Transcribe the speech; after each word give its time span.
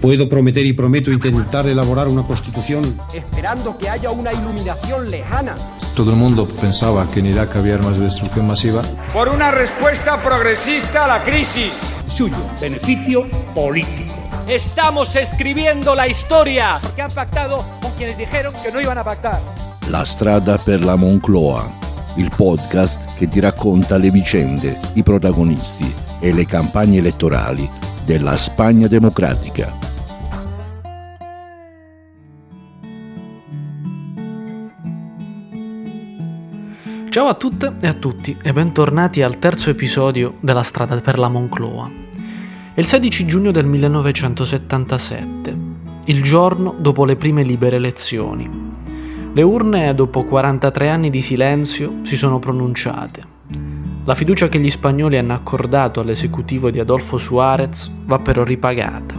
Puedo 0.00 0.28
prometer 0.28 0.64
y 0.64 0.74
prometo 0.74 1.10
intentar 1.10 1.66
elaborar 1.66 2.06
una 2.06 2.22
constitución. 2.22 2.84
Esperando 3.12 3.76
que 3.76 3.88
haya 3.88 4.12
una 4.12 4.32
iluminación 4.32 5.10
lejana. 5.10 5.56
Todo 5.96 6.12
el 6.12 6.16
mundo 6.16 6.46
pensaba 6.46 7.08
que 7.08 7.18
en 7.18 7.26
Irak 7.26 7.56
había 7.56 7.74
armas 7.74 7.98
de 7.98 8.04
destrucción 8.04 8.46
masiva. 8.46 8.80
Por 9.12 9.28
una 9.28 9.50
respuesta 9.50 10.22
progresista 10.22 11.04
a 11.04 11.08
la 11.08 11.24
crisis. 11.24 11.72
Suyo, 12.14 12.36
beneficio 12.60 13.26
político. 13.52 14.14
Estamos 14.46 15.16
escribiendo 15.16 15.96
la 15.96 16.06
historia. 16.06 16.78
Que 16.94 17.02
han 17.02 17.10
pactado 17.10 17.64
con 17.82 17.90
quienes 17.96 18.16
dijeron 18.16 18.54
que 18.62 18.70
no 18.70 18.80
iban 18.80 18.98
a 18.98 19.02
pactar. 19.02 19.40
La 19.90 20.06
strada 20.06 20.58
per 20.58 20.84
la 20.84 20.94
Moncloa, 20.94 21.68
il 22.18 22.30
podcast 22.30 23.16
che 23.16 23.28
ti 23.28 23.40
racconta 23.40 23.96
le 23.96 24.12
vicende, 24.12 24.78
i 24.94 25.02
protagonisti 25.02 25.92
e 26.20 26.32
le 26.32 26.46
campagne 26.46 26.98
elettorali 26.98 27.77
della 28.08 28.36
Spagna 28.38 28.88
democratica. 28.88 29.70
Ciao 37.10 37.26
a 37.26 37.34
tutte 37.34 37.74
e 37.78 37.86
a 37.86 37.92
tutti 37.92 38.34
e 38.42 38.52
bentornati 38.54 39.20
al 39.20 39.38
terzo 39.38 39.68
episodio 39.68 40.36
della 40.40 40.62
strada 40.62 40.96
per 41.02 41.18
la 41.18 41.28
Moncloa. 41.28 41.90
È 42.72 42.80
il 42.80 42.86
16 42.86 43.26
giugno 43.26 43.50
del 43.50 43.66
1977, 43.66 45.56
il 46.06 46.22
giorno 46.22 46.76
dopo 46.78 47.04
le 47.04 47.16
prime 47.16 47.42
libere 47.42 47.76
elezioni. 47.76 48.48
Le 49.34 49.42
urne, 49.42 49.94
dopo 49.94 50.24
43 50.24 50.88
anni 50.88 51.10
di 51.10 51.20
silenzio, 51.20 51.96
si 52.04 52.16
sono 52.16 52.38
pronunciate. 52.38 53.77
La 54.08 54.14
fiducia 54.14 54.48
che 54.48 54.58
gli 54.58 54.70
spagnoli 54.70 55.18
hanno 55.18 55.34
accordato 55.34 56.00
all'esecutivo 56.00 56.70
di 56.70 56.80
Adolfo 56.80 57.18
Suarez 57.18 57.90
va 58.06 58.18
però 58.18 58.42
ripagata. 58.42 59.14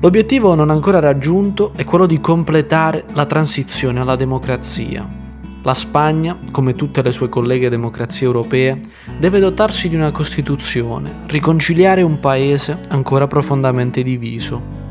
L'obiettivo 0.00 0.54
non 0.54 0.68
ancora 0.68 0.98
raggiunto 0.98 1.72
è 1.74 1.82
quello 1.82 2.04
di 2.04 2.20
completare 2.20 3.06
la 3.14 3.24
transizione 3.24 4.00
alla 4.00 4.16
democrazia 4.16 5.22
la 5.62 5.72
Spagna, 5.72 6.38
come 6.50 6.74
tutte 6.74 7.00
le 7.00 7.10
sue 7.10 7.30
colleghe 7.30 7.70
democrazie 7.70 8.26
europee, 8.26 8.80
deve 9.18 9.40
dotarsi 9.40 9.88
di 9.88 9.94
una 9.94 10.10
Costituzione, 10.10 11.22
riconciliare 11.28 12.02
un 12.02 12.20
paese 12.20 12.80
ancora 12.88 13.26
profondamente 13.26 14.02
diviso. 14.02 14.83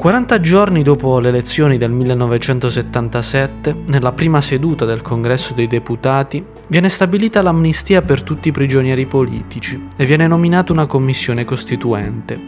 40 0.00 0.40
giorni 0.40 0.82
dopo 0.82 1.18
le 1.18 1.28
elezioni 1.28 1.76
del 1.76 1.90
1977, 1.90 3.82
nella 3.88 4.12
prima 4.12 4.40
seduta 4.40 4.86
del 4.86 5.02
Congresso 5.02 5.52
dei 5.52 5.66
Deputati, 5.66 6.42
viene 6.68 6.88
stabilita 6.88 7.42
l'amnistia 7.42 8.00
per 8.00 8.22
tutti 8.22 8.48
i 8.48 8.50
prigionieri 8.50 9.04
politici 9.04 9.88
e 9.94 10.06
viene 10.06 10.26
nominata 10.26 10.72
una 10.72 10.86
commissione 10.86 11.44
costituente. 11.44 12.40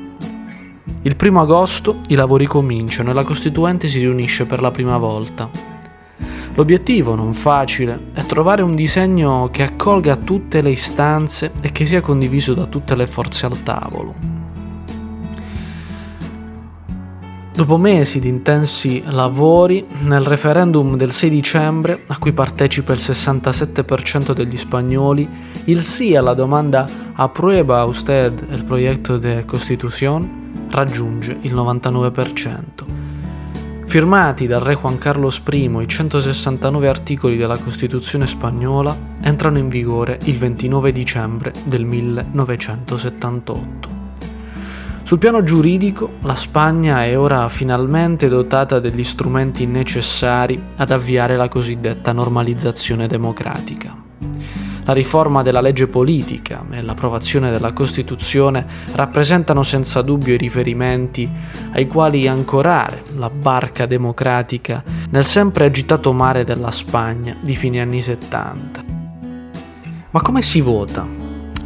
Il 1.03 1.15
primo 1.15 1.43
agosto 1.43 1.99
i 2.09 2.15
lavori 2.15 2.47
cominciano 2.47 3.11
e 3.11 3.13
la 3.13 3.23
Costituente 3.23 3.87
si 3.87 3.99
riunisce 3.99 4.47
per 4.47 4.63
la 4.63 4.71
prima 4.71 4.97
volta. 4.97 5.51
L'obiettivo, 6.55 7.15
non 7.15 7.35
facile, 7.35 7.99
è 8.15 8.25
trovare 8.25 8.63
un 8.63 8.75
disegno 8.75 9.51
che 9.53 9.63
accolga 9.63 10.17
tutte 10.17 10.63
le 10.63 10.71
istanze 10.71 11.53
e 11.61 11.71
che 11.71 11.85
sia 11.85 12.01
condiviso 12.01 12.55
da 12.55 12.65
tutte 12.65 12.97
le 12.97 13.07
forze 13.07 13.45
al 13.45 13.63
tavolo. 13.63 14.32
Dopo 17.55 17.77
mesi 17.77 18.19
di 18.19 18.29
intensi 18.29 19.03
lavori, 19.07 19.85
nel 20.05 20.23
referendum 20.23 20.97
del 20.97 21.13
6 21.13 21.29
dicembre, 21.29 22.03
a 22.07 22.17
cui 22.17 22.33
partecipa 22.33 22.95
il 22.95 22.99
67% 22.99 24.33
degli 24.33 24.57
spagnoli, 24.57 25.29
il 25.65 25.83
sì 25.83 26.17
alla 26.17 26.33
domanda 26.33 26.89
¿Aprueba 27.15 27.85
usted 27.85 28.47
el 28.49 28.65
proyecto 28.65 29.19
de 29.19 29.45
Constitución? 29.45 30.71
raggiunge 30.71 31.37
il 31.43 31.55
99%. 31.55 32.61
Firmati 33.85 34.47
dal 34.47 34.61
re 34.61 34.75
Juan 34.75 34.97
Carlos 34.97 35.43
I, 35.51 35.71
i 35.79 35.87
169 35.87 36.89
articoli 36.89 37.37
della 37.37 37.59
Costituzione 37.59 38.27
spagnola 38.27 38.97
entrano 39.21 39.59
in 39.59 39.69
vigore 39.69 40.19
il 40.25 40.39
29 40.39 40.91
dicembre 40.91 41.53
del 41.65 41.85
1978. 41.85 44.02
Sul 45.05 45.19
piano 45.19 45.43
giuridico, 45.43 46.13
la 46.23 46.37
Spagna 46.37 47.05
è 47.05 47.19
ora 47.19 47.49
finalmente 47.49 48.29
dotata 48.29 48.79
degli 48.79 49.05
strumenti 49.05 49.67
necessari 49.67 50.59
ad 50.77 50.91
avviare 50.91 51.37
la 51.37 51.49
cosiddetta 51.49 52.13
normalizzazione 52.13 53.09
democratica. 53.09 53.95
La 54.85 54.93
riforma 54.93 55.43
della 55.43 55.61
legge 55.61 55.87
politica 55.87 56.65
e 56.71 56.83
l'approvazione 56.83 57.51
della 57.51 57.73
Costituzione 57.73 58.65
rappresentano 58.95 59.63
senza 59.63 60.03
dubbio 60.03 60.35
i 60.35 60.39
riferimenti 60.39 61.31
ai 61.73 61.87
quali 61.87 62.27
ancorare 62.27 63.03
la 63.17 63.31
barca 63.31 63.87
democratica 63.87 64.83
nel 65.11 65.27
sempre 65.27 65.67
agitato 65.67 66.13
mare 66.13 66.45
della 66.45 66.71
Spagna 66.71 67.37
di 67.41 67.55
fine 67.55 67.81
anni 67.81 68.01
70. 68.01 68.85
Ma 70.11 70.21
come 70.21 70.43
si 70.43 70.61
vota? 70.61 71.07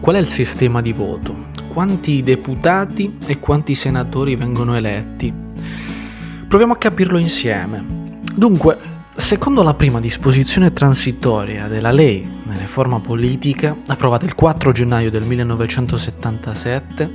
Qual 0.00 0.16
è 0.16 0.18
il 0.18 0.28
sistema 0.28 0.82
di 0.82 0.92
voto? 0.92 1.55
Quanti 1.76 2.22
deputati 2.22 3.18
e 3.26 3.38
quanti 3.38 3.74
senatori 3.74 4.34
vengono 4.34 4.76
eletti? 4.76 5.30
Proviamo 6.48 6.72
a 6.72 6.78
capirlo 6.78 7.18
insieme. 7.18 8.14
Dunque, 8.34 8.94
Secondo 9.14 9.62
la 9.62 9.72
prima 9.72 9.98
disposizione 9.98 10.74
transitoria 10.74 11.68
della 11.68 11.90
Ley 11.90 12.20
di 12.20 12.58
riforma 12.58 13.00
politica, 13.00 13.74
approvata 13.86 14.26
il 14.26 14.34
4 14.34 14.72
gennaio 14.72 15.10
del 15.10 15.24
1977, 15.24 17.10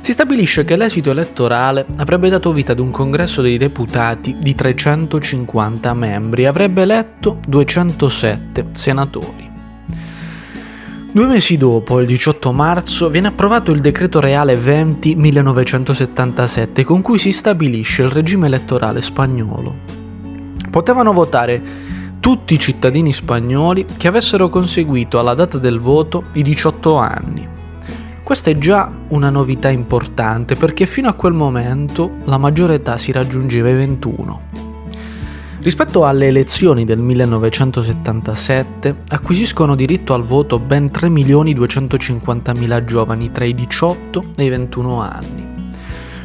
si 0.00 0.12
stabilisce 0.12 0.64
che 0.64 0.76
l'esito 0.76 1.10
elettorale 1.10 1.86
avrebbe 1.96 2.28
dato 2.28 2.52
vita 2.52 2.72
ad 2.72 2.80
un 2.80 2.90
congresso 2.90 3.40
dei 3.40 3.56
deputati 3.56 4.36
di 4.38 4.54
350 4.54 5.94
membri 5.94 6.42
e 6.42 6.46
avrebbe 6.46 6.82
eletto 6.82 7.40
207 7.46 8.68
senatori. 8.72 9.45
Due 11.16 11.26
mesi 11.26 11.56
dopo, 11.56 11.98
il 12.00 12.06
18 12.06 12.52
marzo, 12.52 13.08
viene 13.08 13.28
approvato 13.28 13.72
il 13.72 13.80
decreto 13.80 14.20
reale 14.20 14.54
20-1977 14.54 16.84
con 16.84 17.00
cui 17.00 17.16
si 17.16 17.32
stabilisce 17.32 18.02
il 18.02 18.10
regime 18.10 18.48
elettorale 18.48 19.00
spagnolo 19.00 19.74
potevano 20.70 21.14
votare 21.14 21.62
tutti 22.20 22.52
i 22.52 22.58
cittadini 22.58 23.14
spagnoli 23.14 23.86
che 23.96 24.08
avessero 24.08 24.50
conseguito 24.50 25.18
alla 25.18 25.32
data 25.32 25.56
del 25.56 25.78
voto 25.78 26.24
i 26.32 26.42
18 26.42 26.96
anni. 26.98 27.48
Questa 28.22 28.50
è 28.50 28.58
già 28.58 28.92
una 29.08 29.30
novità 29.30 29.70
importante 29.70 30.54
perché 30.54 30.84
fino 30.84 31.08
a 31.08 31.14
quel 31.14 31.32
momento 31.32 32.16
la 32.24 32.36
maggiore 32.36 32.74
età 32.74 32.98
si 32.98 33.10
raggiungeva 33.10 33.68
ai 33.68 33.76
21. 33.76 34.65
Rispetto 35.66 36.04
alle 36.04 36.28
elezioni 36.28 36.84
del 36.84 37.00
1977 37.00 39.02
acquisiscono 39.08 39.74
diritto 39.74 40.14
al 40.14 40.22
voto 40.22 40.60
ben 40.60 40.92
3.250.000 40.94 42.84
giovani 42.84 43.32
tra 43.32 43.44
i 43.44 43.52
18 43.52 44.26
e 44.36 44.44
i 44.44 44.48
21 44.48 45.00
anni. 45.00 45.72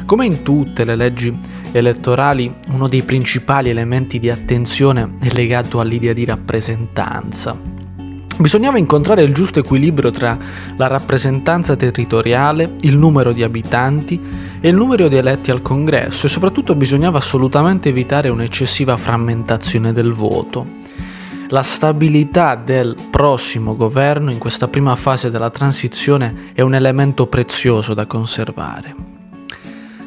Come 0.06 0.26
in 0.26 0.44
tutte 0.44 0.84
le 0.84 0.94
leggi 0.94 1.36
elettorali, 1.72 2.54
uno 2.68 2.86
dei 2.86 3.02
principali 3.02 3.68
elementi 3.68 4.20
di 4.20 4.30
attenzione 4.30 5.14
è 5.20 5.32
legato 5.32 5.80
all'idea 5.80 6.12
di 6.12 6.24
rappresentanza. 6.24 7.71
Bisognava 8.38 8.78
incontrare 8.78 9.22
il 9.22 9.34
giusto 9.34 9.60
equilibrio 9.60 10.10
tra 10.10 10.36
la 10.76 10.86
rappresentanza 10.86 11.76
territoriale, 11.76 12.76
il 12.80 12.96
numero 12.96 13.32
di 13.32 13.42
abitanti 13.42 14.20
e 14.60 14.68
il 14.68 14.74
numero 14.74 15.06
di 15.08 15.16
eletti 15.16 15.50
al 15.50 15.62
congresso 15.62 16.26
e 16.26 16.28
soprattutto 16.28 16.74
bisognava 16.74 17.18
assolutamente 17.18 17.90
evitare 17.90 18.30
un'eccessiva 18.30 18.96
frammentazione 18.96 19.92
del 19.92 20.12
voto. 20.12 20.80
La 21.48 21.62
stabilità 21.62 22.54
del 22.54 22.96
prossimo 23.10 23.76
governo 23.76 24.30
in 24.30 24.38
questa 24.38 24.68
prima 24.68 24.96
fase 24.96 25.30
della 25.30 25.50
transizione 25.50 26.52
è 26.54 26.62
un 26.62 26.74
elemento 26.74 27.26
prezioso 27.26 27.92
da 27.92 28.06
conservare. 28.06 28.94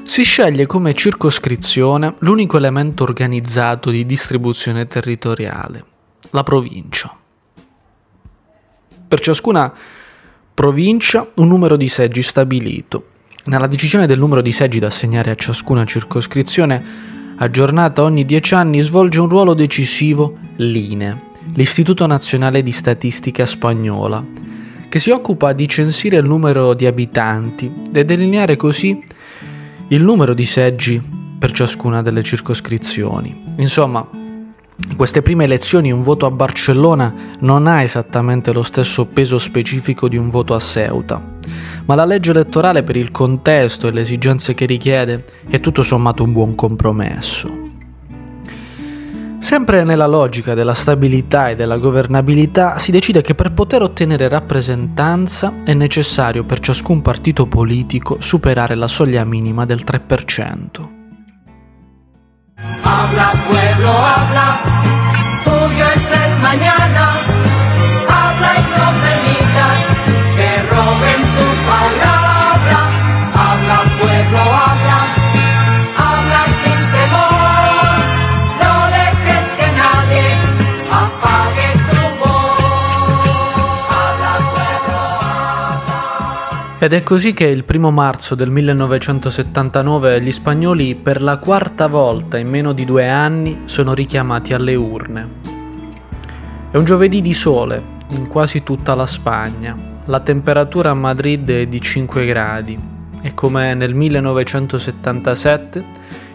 Si 0.04 0.24
sceglie 0.24 0.66
come 0.66 0.96
circoscrizione 0.96 2.16
l'unico 2.20 2.58
elemento 2.58 3.04
organizzato 3.04 3.92
di 3.92 4.06
distribuzione 4.06 4.88
territoriale, 4.88 5.86
la 6.32 6.44
provincia. 6.44 7.16
Per 9.16 9.24
ciascuna 9.24 9.72
provincia 10.54 11.26
un 11.36 11.48
numero 11.48 11.78
di 11.78 11.88
seggi 11.88 12.22
stabilito. 12.22 13.12
Nella 13.46 13.66
decisione 13.66 14.08
del 14.08 14.20
numero 14.20 14.42
di 14.42 14.52
seggi 14.52 14.78
da 14.78 14.88
assegnare 14.88 15.32
a 15.32 15.36
ciascuna 15.36 15.86
circoscrizione, 15.86 16.84
aggiornata 17.38 18.04
ogni 18.04 18.26
dieci 18.26 18.56
anni, 18.56 18.82
svolge 18.82 19.22
un 19.22 19.30
ruolo 19.30 19.54
decisivo 19.54 20.38
l'INE, 20.58 21.28
l'Istituto 21.54 22.06
Nazionale 22.06 22.62
di 22.62 22.74
Statistica 22.74 23.46
Spagnola, 23.46 24.22
che 24.90 25.00
si 25.00 25.12
occupa 25.12 25.54
di 25.54 25.66
censire 25.70 26.18
il 26.18 26.26
numero 26.26 26.74
di 26.74 26.86
abitanti 26.86 27.72
e 27.94 28.04
delineare 28.04 28.58
così 28.58 29.02
il 29.88 30.04
numero 30.04 30.34
di 30.34 30.44
seggi 30.44 31.02
per 31.40 31.54
ciascuna 31.54 32.02
delle 32.02 32.22
circoscrizioni. 32.22 33.54
Insomma, 33.60 34.25
In 34.78 34.98
queste 34.98 35.22
prime 35.22 35.46
elezioni 35.46 35.92
un 35.92 36.02
voto 36.02 36.26
a 36.26 36.32
Barcellona 36.32 37.14
non 37.40 37.66
ha 37.66 37.82
esattamente 37.82 38.52
lo 38.52 38.62
stesso 38.62 39.06
peso 39.06 39.38
specifico 39.38 40.10
di 40.10 40.18
un 40.18 40.30
voto 40.30 40.54
a 40.54 40.60
Ceuta, 40.60 41.22
ma 41.86 41.96
la 41.96 42.04
legge 42.04 42.32
elettorale 42.32 42.84
per 42.84 42.98
il 42.98 43.10
contesto 43.10 43.88
e 43.88 43.92
le 43.92 44.02
esigenze 44.02 44.54
che 44.54 44.66
richiede 44.66 45.24
è 45.50 45.62
tutto 45.62 45.82
sommato 45.82 46.24
un 46.24 46.34
buon 46.34 46.56
compromesso. 46.56 47.64
Sempre 49.40 49.84
nella 49.84 50.08
logica 50.08 50.56
della 50.56 50.74
stabilità 50.74 51.50
e 51.50 51.56
della 51.56 51.78
governabilità 51.78 52.78
si 52.80 52.92
decide 52.92 53.22
che 53.22 53.36
per 53.36 53.54
poter 53.54 53.84
ottenere 53.84 54.28
rappresentanza 54.28 55.62
è 55.64 55.74
necessario 55.74 56.44
per 56.44 56.60
ciascun 56.60 57.02
partito 57.02 57.46
politico 57.46 58.18
superare 58.20 58.76
la 58.76 58.88
soglia 58.88 59.24
minima 59.24 59.66
del 59.66 59.84
3%. 59.86 60.95
Habla 62.98 63.32
pueblo, 63.50 63.92
habla, 63.92 64.60
tuyo 65.44 65.86
es 65.96 66.12
el 66.12 66.40
mañana. 66.40 67.15
Ed 86.86 86.94
è 86.94 87.02
così 87.02 87.34
che 87.34 87.46
il 87.46 87.64
primo 87.64 87.90
marzo 87.90 88.36
del 88.36 88.52
1979 88.52 90.22
gli 90.22 90.32
spagnoli 90.32 90.94
per 90.94 91.24
la 91.24 91.40
quarta 91.40 91.88
volta 91.88 92.38
in 92.38 92.48
meno 92.48 92.74
di 92.74 92.86
due 92.86 93.10
anni 93.10 93.62
sono 93.66 93.96
richiamati 93.96 94.54
alle 94.54 94.76
urne. 94.76 95.30
È 96.70 96.78
un 96.78 96.86
giovedì 96.86 97.24
di 97.24 97.34
sole 97.34 97.82
in 98.10 98.28
quasi 98.28 98.62
tutta 98.62 98.94
la 98.94 99.08
Spagna. 99.08 99.76
La 100.06 100.20
temperatura 100.20 100.92
a 100.92 100.94
Madrid 100.94 101.50
è 101.50 101.66
di 101.66 101.82
5 101.82 102.24
gradi 102.24 102.80
e 103.20 103.34
come 103.34 103.74
nel 103.74 103.96
1977 103.96 105.84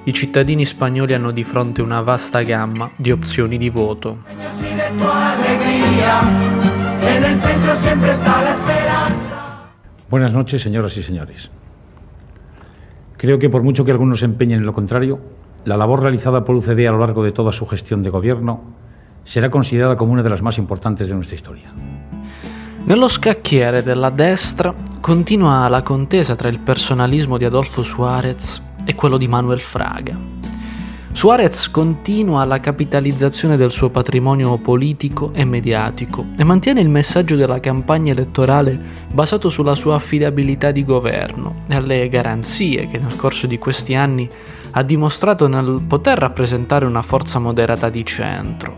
i 0.03 0.13
cittadini 0.13 0.65
spagnoli 0.65 1.15
hanno 1.15 1.31
di 1.31 1.45
fronte 1.45 1.81
una 1.81 2.01
vasta 2.01 2.43
gamma 2.43 2.91
di 2.97 3.13
opzioni 3.13 3.57
di 3.57 3.71
voto. 3.71 4.25
Buenas 10.11 10.33
noches, 10.33 10.61
señoras 10.61 10.97
y 10.97 11.05
señores. 11.05 11.51
Creo 13.17 13.39
que 13.39 13.49
por 13.49 13.63
mucho 13.63 13.85
que 13.85 13.93
algunos 13.93 14.19
se 14.19 14.25
empeñen 14.25 14.59
en 14.59 14.67
lo 14.67 14.73
contrario, 14.73 15.21
la 15.65 15.77
labor 15.77 16.03
realizada 16.03 16.45
por 16.45 16.57
UCD 16.57 16.89
a 16.89 16.91
lo 16.91 16.99
largo 16.99 17.23
de 17.23 17.31
toda 17.31 17.53
su 17.53 17.65
gestión 17.69 18.03
de 18.03 18.11
gobierno 18.11 18.61
será 19.25 19.51
considerada 19.51 19.97
como 19.97 20.13
una 20.13 20.25
de 20.25 20.31
las 20.31 20.43
más 20.43 20.59
importantes 20.59 21.07
de 21.07 21.15
nuestra 21.15 21.37
historia. 21.37 21.71
Nello 22.87 23.09
scacchiere 23.09 23.83
della 23.83 24.11
destra 24.11 24.75
continua 25.01 25.69
la 25.69 25.83
contesa 25.85 26.35
tra 26.35 26.49
il 26.49 26.59
personalismo 26.59 27.39
di 27.39 27.45
Adolfo 27.45 27.85
Suarez 27.85 28.61
e 28.85 28.97
quello 28.97 29.17
di 29.17 29.29
Manuel 29.29 29.61
Fraga. 29.61 30.30
Suarez 31.13 31.69
continua 31.71 32.45
la 32.45 32.61
capitalizzazione 32.61 33.57
del 33.57 33.73
suo 33.73 33.91
patrimonio 33.91 34.57
politico 34.59 35.33
e 35.35 35.45
mediatico 35.45 36.27
e 36.37 36.45
mantiene 36.45 36.81
il 36.81 36.89
messaggio 36.89 37.35
della 37.35 37.59
campagna 37.59 38.13
elettorale 38.13 38.79
basato 39.11 39.49
sulla 39.49 39.75
sua 39.75 39.97
affidabilità 39.97 40.71
di 40.71 40.85
governo 40.85 41.65
e 41.67 41.75
alle 41.75 42.09
garanzie 42.09 42.87
che 42.87 42.99
nel 42.99 43.17
corso 43.17 43.49
di 43.49 43.59
questi 43.59 43.95
anni 43.97 44.31
ha 44.71 44.83
dimostrato 44.83 45.49
nel 45.49 45.83
poter 45.87 46.17
rappresentare 46.17 46.87
una 46.87 47.03
forza 47.03 47.41
moderata 47.41 47.91
di 47.91 48.05
centro. 48.05 48.77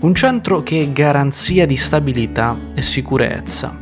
Un 0.00 0.14
centro 0.14 0.62
che 0.62 0.82
è 0.82 0.92
garanzia 0.92 1.66
di 1.66 1.76
stabilità 1.76 2.56
e 2.74 2.82
sicurezza. 2.82 3.76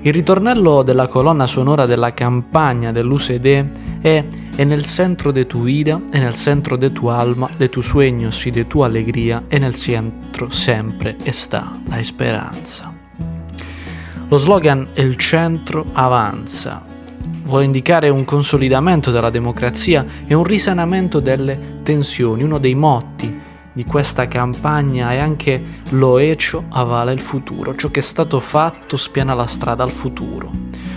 Il 0.00 0.14
ritornello 0.14 0.82
della 0.82 1.06
colonna 1.06 1.46
sonora 1.46 1.84
della 1.84 2.14
campagna 2.14 2.90
dell'USD 2.90 3.89
è 4.00 4.24
en 4.56 4.72
el 4.72 4.84
centro 4.84 5.32
de 5.32 5.44
tu 5.44 5.62
vida, 5.62 6.00
en 6.12 6.22
el 6.22 6.34
centro 6.34 6.76
de 6.76 6.90
tu 6.90 7.08
alma, 7.08 7.48
de 7.58 7.68
tus 7.68 7.86
sueños 7.86 8.46
y 8.46 8.50
de 8.50 8.64
tu 8.64 8.84
alegría, 8.84 9.42
en 9.50 9.64
el 9.64 9.74
centro 9.74 10.50
sempre 10.50 11.16
está 11.24 11.78
la 11.88 11.98
esperanza. 11.98 12.92
Lo 14.28 14.38
slogan 14.38 14.88
Il 14.96 15.16
centro 15.18 15.86
avanza 15.92 16.82
vuole 17.44 17.64
indicare 17.64 18.08
un 18.08 18.24
consolidamento 18.24 19.10
della 19.10 19.30
democrazia 19.30 20.06
e 20.24 20.34
un 20.34 20.44
risanamento 20.44 21.18
delle 21.18 21.80
tensioni, 21.82 22.44
uno 22.44 22.58
dei 22.58 22.76
motti 22.76 23.48
di 23.72 23.84
questa 23.84 24.26
campagna 24.26 25.12
è 25.12 25.18
anche 25.18 25.62
lo 25.90 26.18
ecio 26.18 26.64
avala 26.70 27.12
il 27.12 27.20
futuro, 27.20 27.74
ciò 27.74 27.90
che 27.90 28.00
è 28.00 28.02
stato 28.02 28.40
fatto 28.40 28.96
spiana 28.96 29.34
la 29.34 29.46
strada 29.46 29.82
al 29.82 29.90
futuro. 29.90 30.50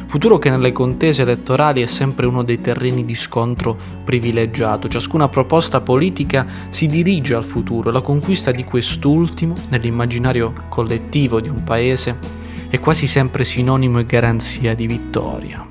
Futuro 0.07 0.37
che 0.37 0.49
nelle 0.49 0.71
contese 0.71 1.23
elettorali 1.23 1.81
è 1.81 1.87
sempre 1.87 2.27
uno 2.27 2.43
dei 2.43 2.61
terreni 2.61 3.03
di 3.03 3.15
scontro 3.15 3.75
privilegiato. 4.03 4.87
Ciascuna 4.87 5.27
proposta 5.27 5.81
politica 5.81 6.45
si 6.69 6.85
dirige 6.85 7.33
al 7.33 7.43
futuro 7.43 7.89
e 7.89 7.93
la 7.93 8.01
conquista 8.01 8.51
di 8.51 8.63
quest'ultimo, 8.63 9.55
nell'immaginario 9.69 10.53
collettivo 10.69 11.41
di 11.41 11.49
un 11.49 11.63
paese, 11.63 12.17
è 12.69 12.79
quasi 12.79 13.07
sempre 13.07 13.43
sinonimo 13.43 13.99
e 13.99 14.05
garanzia 14.05 14.75
di 14.75 14.85
vittoria. 14.85 15.67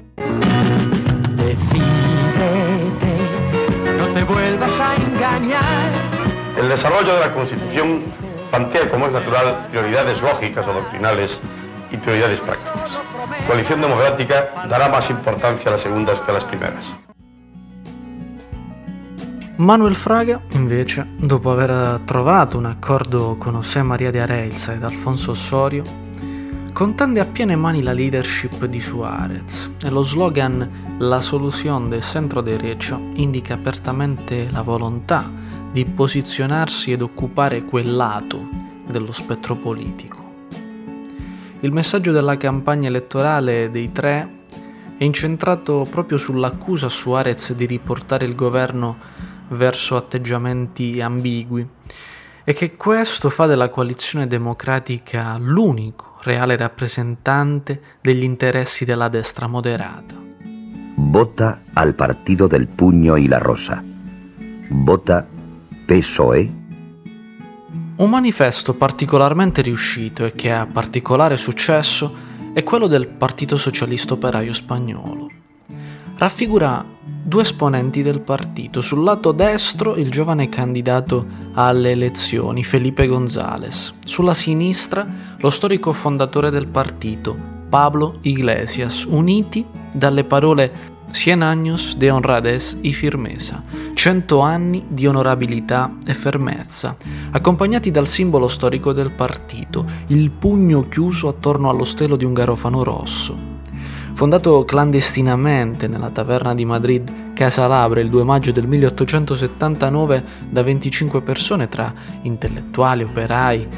Desarrollo 6.73 7.15
de 7.15 7.21
la 7.21 7.33
Constitución 7.33 8.03
plantea, 8.51 8.89
como 8.89 9.07
es 9.07 9.13
natural, 9.13 9.67
prioridades 9.71 10.21
lógicas 10.23 10.67
o 10.67 10.73
doctrinales 10.73 11.41
y 11.91 11.97
prioridades 11.99 12.41
prácticas. 12.41 12.99
Coalición 13.47 13.81
Democrática 13.83 14.67
dará 14.69 14.89
más 14.89 15.11
importancia 15.11 15.69
a 15.69 15.73
las 15.73 15.83
segundas 15.83 16.21
que 16.23 16.31
a 16.31 16.35
las 16.35 16.45
primeras. 16.45 16.95
Manuel 19.59 19.95
Fraga, 19.95 20.41
invece, 20.53 21.05
dopo 21.19 21.53
aver 21.53 22.01
trovato 22.07 22.59
un 22.59 22.67
accordo 22.67 23.39
con 23.39 23.55
José 23.55 23.83
María 23.83 24.11
de 24.11 24.23
Areilza 24.23 24.73
ed 24.73 24.83
Alfonso 24.83 25.33
Osorio, 25.33 25.85
contende 26.73 27.21
a 27.21 27.27
piene 27.27 27.55
mani 27.55 27.83
la 27.83 27.93
leadership 27.93 28.65
di 28.65 28.81
Suarez 28.81 29.71
e 29.85 29.91
lo 29.91 30.03
slogan 30.03 30.97
La 30.99 31.21
soluzione 31.21 31.91
del 31.91 32.03
centro-derecha 32.03 32.99
indica 33.15 33.55
apertamente 33.55 34.49
la 34.51 34.63
volontà 34.63 35.42
di 35.73 35.85
posizionarsi 35.87 36.93
ed 36.93 37.03
occupare 37.03 37.65
quel 37.65 37.97
lato 37.97 38.49
dello 38.87 39.13
spettro 39.13 39.57
politico. 39.57 40.31
Il 41.61 41.73
messaggio 41.73 42.13
della 42.13 42.37
campagna 42.37 42.89
elettorale 42.89 43.71
dei 43.71 43.91
tre 43.91 44.41
è 44.99 45.05
incentrato 45.05 45.87
proprio 45.91 46.19
sull'accusa 46.19 46.87
a 46.87 46.91
Suarez 46.91 47.55
di 47.55 47.67
riportare 47.67 48.27
il 48.27 48.35
governo 48.35 48.96
verso 49.49 49.96
atteggiamenti 49.96 51.01
ambigui 51.01 51.67
e 52.44 52.53
che 52.53 52.77
questo 52.77 53.31
fa 53.31 53.46
della 53.46 53.69
coalizione 53.69 54.27
democratica 54.27 55.37
l'unico 55.39 56.19
reale 56.23 56.56
rappresentante 56.56 57.81
degli 58.01 58.25
interessi 58.25 58.85
della 58.85 59.08
destra 59.08 59.46
moderata. 59.46 60.15
Vota 60.94 61.63
al 61.73 61.94
partito 61.94 62.46
del 62.46 62.67
pugno 62.67 63.17
y 63.17 63.27
la 63.27 63.39
rosa. 63.39 63.82
Vota 64.69 65.27
PSOE? 65.84 66.60
Un 67.96 68.10
manifesto 68.10 68.74
particolarmente 68.74 69.62
riuscito 69.62 70.24
e 70.24 70.32
che 70.32 70.53
ha 70.53 70.67
particolare 70.67 71.36
successo 71.36 72.31
è 72.53 72.62
quello 72.62 72.86
del 72.86 73.08
Partito 73.08 73.56
Socialista 73.56 74.15
Operaio 74.15 74.53
Spagnolo. 74.53 75.29
Raffigura 76.17 76.84
due 77.24 77.43
esponenti 77.43 78.03
del 78.03 78.20
partito. 78.20 78.81
Sul 78.81 79.03
lato 79.03 79.32
destro 79.32 79.96
il 79.96 80.10
giovane 80.10 80.48
candidato 80.48 81.27
alle 81.55 81.91
elezioni, 81.91 82.62
Felipe 82.65 83.06
González. 83.06 83.94
Sulla 84.05 84.34
sinistra 84.34 85.06
lo 85.39 85.51
storico 85.51 85.93
fondatore 85.93 86.51
del 86.51 86.69
partito, 86.69 87.36
Pablo 87.69 88.19
Iglesias, 88.22 89.05
uniti 89.05 89.65
dalle 89.93 90.24
parole 90.24 90.91
Cien 91.13 91.43
años 91.43 91.97
de 91.99 92.11
honradez 92.11 92.79
y 92.81 92.93
firmeza, 92.95 93.63
cento 93.95 94.41
anni 94.41 94.85
di 94.89 95.07
onorabilità 95.07 95.99
e 96.07 96.15
fermezza, 96.15 96.97
accompagnati 97.31 97.91
dal 97.91 98.09
simbolo 98.09 98.49
storico 98.49 98.93
del 98.93 99.13
partito, 99.13 99.85
il 100.09 100.31
pugno 100.31 100.81
chiuso 100.81 101.29
attorno 101.29 101.69
allo 101.69 101.85
stelo 101.85 102.17
di 102.17 102.25
un 102.25 102.33
garofano 102.33 102.83
rosso. 102.83 103.37
Fondato 104.15 104.65
clandestinamente 104.65 105.87
nella 105.87 106.11
taverna 106.11 106.55
di 106.55 106.65
Madrid 106.65 107.33
Casa 107.35 107.67
Labre 107.67 108.01
il 108.01 108.11
2 108.11 108.25
maggio 108.25 108.51
del 108.51 108.67
1879 108.67 110.25
da 110.49 110.63
25 110.63 111.21
persone 111.21 111.69
tra 111.69 111.93
intellettuali, 112.23 113.05
operai, 113.05 113.69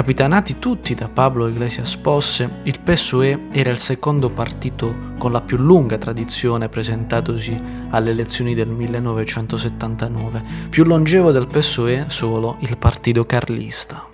capitanati 0.00 0.58
tutti 0.58 0.94
da 0.94 1.08
Pablo 1.08 1.46
Iglesias 1.46 1.94
Posse, 1.96 2.48
il 2.62 2.80
PSOE 2.80 3.48
era 3.50 3.68
il 3.68 3.76
secondo 3.76 4.30
partito 4.30 5.10
con 5.18 5.30
la 5.30 5.42
più 5.42 5.58
lunga 5.58 5.98
tradizione 5.98 6.70
presentatosi 6.70 7.60
alle 7.90 8.12
elezioni 8.12 8.54
del 8.54 8.68
1979, 8.68 10.42
più 10.70 10.84
longevo 10.84 11.32
del 11.32 11.46
PSOE 11.46 12.06
solo 12.08 12.56
il 12.60 12.78
Partito 12.78 13.26
Carlista. 13.26 14.08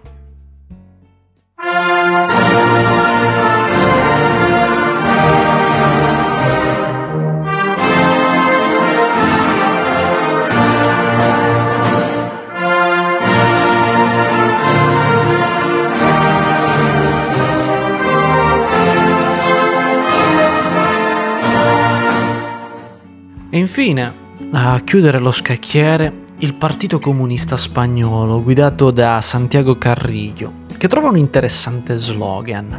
E 23.56 23.58
infine, 23.58 24.12
a 24.50 24.78
chiudere 24.84 25.18
lo 25.18 25.30
scacchiere, 25.30 26.25
il 26.40 26.52
Partito 26.52 26.98
Comunista 26.98 27.56
Spagnolo, 27.56 28.42
guidato 28.42 28.90
da 28.90 29.22
Santiago 29.22 29.78
Carrillo, 29.78 30.64
che 30.76 30.88
trova 30.88 31.08
un 31.08 31.16
interessante 31.16 31.96
slogan. 31.96 32.78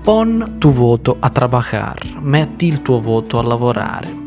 Pon 0.00 0.54
tu 0.56 0.70
voto 0.70 1.18
a 1.20 1.28
trabajar, 1.28 2.20
metti 2.20 2.66
il 2.66 2.80
tuo 2.80 3.02
voto 3.02 3.38
a 3.38 3.42
lavorare. 3.42 4.22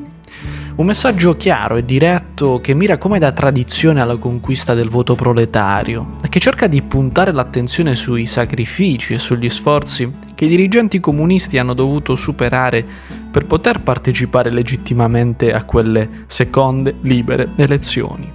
Un 0.75 0.85
messaggio 0.85 1.35
chiaro 1.35 1.77
e 1.77 1.83
diretto 1.83 2.59
che 2.61 2.75
mira 2.75 2.99
come 2.99 3.17
da 3.17 3.31
tradizione 3.31 3.99
alla 3.99 4.17
conquista 4.17 4.75
del 4.75 4.89
voto 4.89 5.15
proletario 5.15 6.17
e 6.23 6.29
che 6.29 6.39
cerca 6.39 6.67
di 6.67 6.83
puntare 6.83 7.31
l'attenzione 7.31 7.95
sui 7.95 8.27
sacrifici 8.27 9.15
e 9.15 9.17
sugli 9.17 9.49
sforzi 9.49 10.13
che 10.35 10.45
i 10.45 10.49
dirigenti 10.49 10.99
comunisti 10.99 11.57
hanno 11.57 11.73
dovuto 11.73 12.15
superare 12.15 12.85
per 13.37 13.45
poter 13.45 13.81
partecipare 13.81 14.49
legittimamente 14.49 15.53
a 15.53 15.63
quelle 15.63 16.25
seconde 16.25 16.95
libere 17.01 17.49
elezioni. 17.57 18.31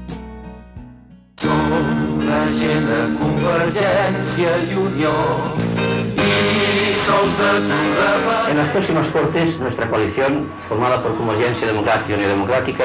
En 8.49 8.57
las 8.57 8.69
próximas 8.71 9.09
Cortes, 9.09 9.59
nuestra 9.59 9.89
coalición, 9.89 10.47
formada 10.69 11.03
por 11.03 11.17
Convergencia 11.17 11.67
Democrática 11.67 12.13
y 12.13 12.15
Unión 12.15 12.31
Democrática, 12.31 12.85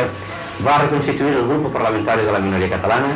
va 0.66 0.78
a 0.78 0.82
reconstituir 0.86 1.36
el 1.36 1.48
grupo 1.48 1.70
parlamentario 1.70 2.26
de 2.26 2.32
la 2.32 2.40
minoría 2.40 2.72
catalana 2.72 3.10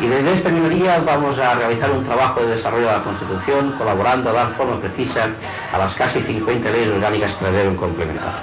y 0.00 0.06
desde 0.06 0.32
esta 0.32 0.50
minoría 0.50 0.98
vamos 1.00 1.38
a 1.38 1.54
realizar 1.54 1.90
un 1.90 2.04
trabajo 2.04 2.40
de 2.40 2.48
desarrollo 2.48 2.86
de 2.86 2.92
la 2.92 3.02
Constitución, 3.02 3.74
colaborando 3.76 4.30
a 4.30 4.32
dar 4.32 4.50
forma 4.52 4.80
precisa 4.80 5.28
a 5.72 5.78
las 5.78 5.94
casi 5.94 6.20
50 6.20 6.70
leyes 6.70 6.90
orgánicas 6.90 7.34
que 7.34 7.44
la 7.44 7.50
deben 7.50 7.76
complementar. 7.76 8.42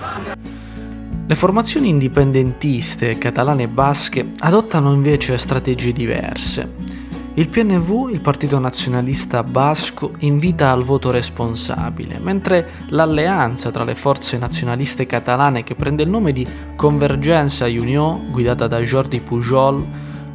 Le 1.27 1.35
formazioni 1.35 1.89
indipendentiste 1.89 3.17
catalane 3.17 3.63
e 3.63 3.67
basche 3.67 4.31
adottano 4.39 4.93
invece 4.93 5.38
strategie 5.38 5.91
diverse. 5.91 6.93
Il 7.38 7.50
PNV, 7.50 8.12
il 8.12 8.21
Partito 8.21 8.59
Nazionalista 8.59 9.43
Basco, 9.43 10.12
invita 10.19 10.71
al 10.71 10.83
voto 10.83 11.12
responsabile, 11.12 12.19
mentre 12.19 12.85
l'alleanza 12.89 13.71
tra 13.71 13.83
le 13.83 13.95
forze 13.95 14.38
nazionaliste 14.38 15.05
catalane 15.05 15.63
che 15.63 15.75
prende 15.75 16.03
il 16.03 16.09
nome 16.09 16.31
di 16.31 16.47
Convergenza 16.75 17.65
Unió, 17.65 18.21
guidata 18.29 18.67
da 18.67 18.79
Jordi 18.79 19.19
Pujol, 19.19 19.85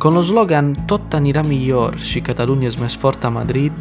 con 0.01 0.15
lo 0.15 0.23
slogan 0.23 0.87
Tot 0.87 1.13
anirà 1.13 1.43
millor 1.43 1.99
si 2.01 2.23
Catalunya 2.25 2.71
es 2.71 2.79
més 2.81 2.95
forte 2.97 3.27
a 3.27 3.31
Madrid, 3.31 3.75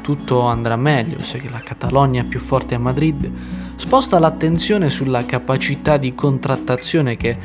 tutto 0.00 0.40
andrà 0.40 0.74
meglio 0.74 1.20
se 1.20 1.38
la 1.50 1.60
Catalogna 1.60 2.22
è 2.22 2.24
più 2.24 2.40
forte 2.40 2.74
a 2.74 2.78
Madrid, 2.78 3.30
sposta 3.74 4.18
l'attenzione 4.18 4.88
sulla 4.88 5.26
capacità 5.26 5.98
di 5.98 6.14
contrattazione 6.14 7.18
che 7.18 7.36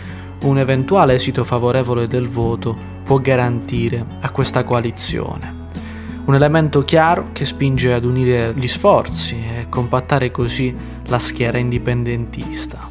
un 0.43 0.57
eventuale 0.57 1.15
esito 1.15 1.43
favorevole 1.43 2.07
del 2.07 2.29
voto 2.29 2.73
può 3.03 3.17
garantire 3.17 4.05
a 4.21 4.29
questa 4.29 4.63
coalizione. 4.63 5.67
Un 6.23 6.33
elemento 6.33 6.85
chiaro 6.85 7.31
che 7.33 7.43
spinge 7.43 7.91
ad 7.91 8.05
unire 8.05 8.53
gli 8.55 8.67
sforzi 8.67 9.43
e 9.43 9.65
compattare 9.67 10.31
così 10.31 10.73
la 11.07 11.19
schiera 11.19 11.57
indipendentista. 11.57 12.90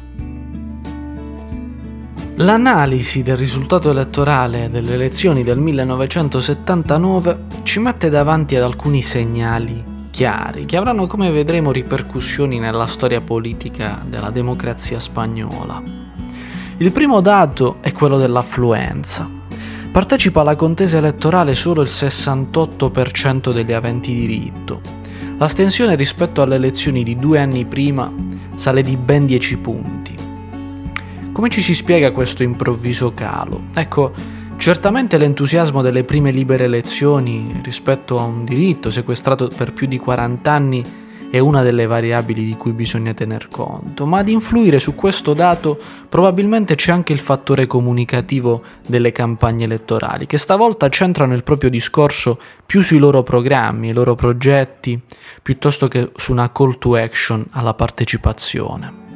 L'analisi 2.41 3.21
del 3.21 3.37
risultato 3.37 3.91
elettorale 3.91 4.67
delle 4.67 4.95
elezioni 4.95 5.43
del 5.43 5.59
1979 5.59 7.37
ci 7.61 7.77
mette 7.77 8.09
davanti 8.09 8.55
ad 8.55 8.63
alcuni 8.63 9.03
segnali 9.03 10.07
chiari 10.09 10.65
che 10.65 10.75
avranno 10.75 11.05
come 11.05 11.29
vedremo 11.29 11.71
ripercussioni 11.71 12.57
nella 12.57 12.87
storia 12.87 13.21
politica 13.21 14.03
della 14.07 14.31
democrazia 14.31 14.99
spagnola. 14.99 15.83
Il 16.77 16.91
primo 16.91 17.21
dato 17.21 17.77
è 17.79 17.91
quello 17.91 18.17
dell'affluenza. 18.17 19.29
Partecipa 19.91 20.41
alla 20.41 20.55
contesa 20.55 20.97
elettorale 20.97 21.53
solo 21.53 21.83
il 21.83 21.89
68% 21.91 23.53
degli 23.53 23.71
aventi 23.71 24.15
diritto. 24.15 24.81
L'astensione 25.37 25.95
rispetto 25.95 26.41
alle 26.41 26.55
elezioni 26.55 27.03
di 27.03 27.19
due 27.19 27.37
anni 27.37 27.65
prima 27.65 28.11
sale 28.55 28.81
di 28.81 28.97
ben 28.97 29.27
10 29.27 29.57
punti. 29.57 30.00
Come 31.41 31.53
ci 31.53 31.63
si 31.63 31.73
spiega 31.73 32.11
questo 32.11 32.43
improvviso 32.43 33.15
calo? 33.15 33.63
Ecco, 33.73 34.11
certamente 34.57 35.17
l'entusiasmo 35.17 35.81
delle 35.81 36.03
prime 36.03 36.29
libere 36.29 36.65
elezioni 36.65 37.59
rispetto 37.63 38.19
a 38.19 38.25
un 38.25 38.45
diritto 38.45 38.91
sequestrato 38.91 39.47
per 39.47 39.73
più 39.73 39.87
di 39.87 39.97
40 39.97 40.51
anni 40.51 40.83
è 41.31 41.39
una 41.39 41.63
delle 41.63 41.87
variabili 41.87 42.45
di 42.45 42.53
cui 42.53 42.73
bisogna 42.73 43.15
tener 43.15 43.47
conto, 43.47 44.05
ma 44.05 44.19
ad 44.19 44.27
influire 44.27 44.77
su 44.77 44.93
questo 44.93 45.33
dato 45.33 45.79
probabilmente 46.07 46.75
c'è 46.75 46.91
anche 46.91 47.11
il 47.11 47.17
fattore 47.17 47.65
comunicativo 47.65 48.61
delle 48.85 49.11
campagne 49.11 49.63
elettorali, 49.63 50.27
che 50.27 50.37
stavolta 50.37 50.89
centrano 50.89 51.33
il 51.33 51.41
proprio 51.41 51.71
discorso 51.71 52.39
più 52.63 52.83
sui 52.83 52.99
loro 52.99 53.23
programmi, 53.23 53.89
i 53.89 53.93
loro 53.93 54.13
progetti, 54.13 55.01
piuttosto 55.41 55.87
che 55.87 56.11
su 56.15 56.33
una 56.33 56.51
call 56.51 56.77
to 56.77 56.93
action 56.97 57.43
alla 57.49 57.73
partecipazione. 57.73 59.09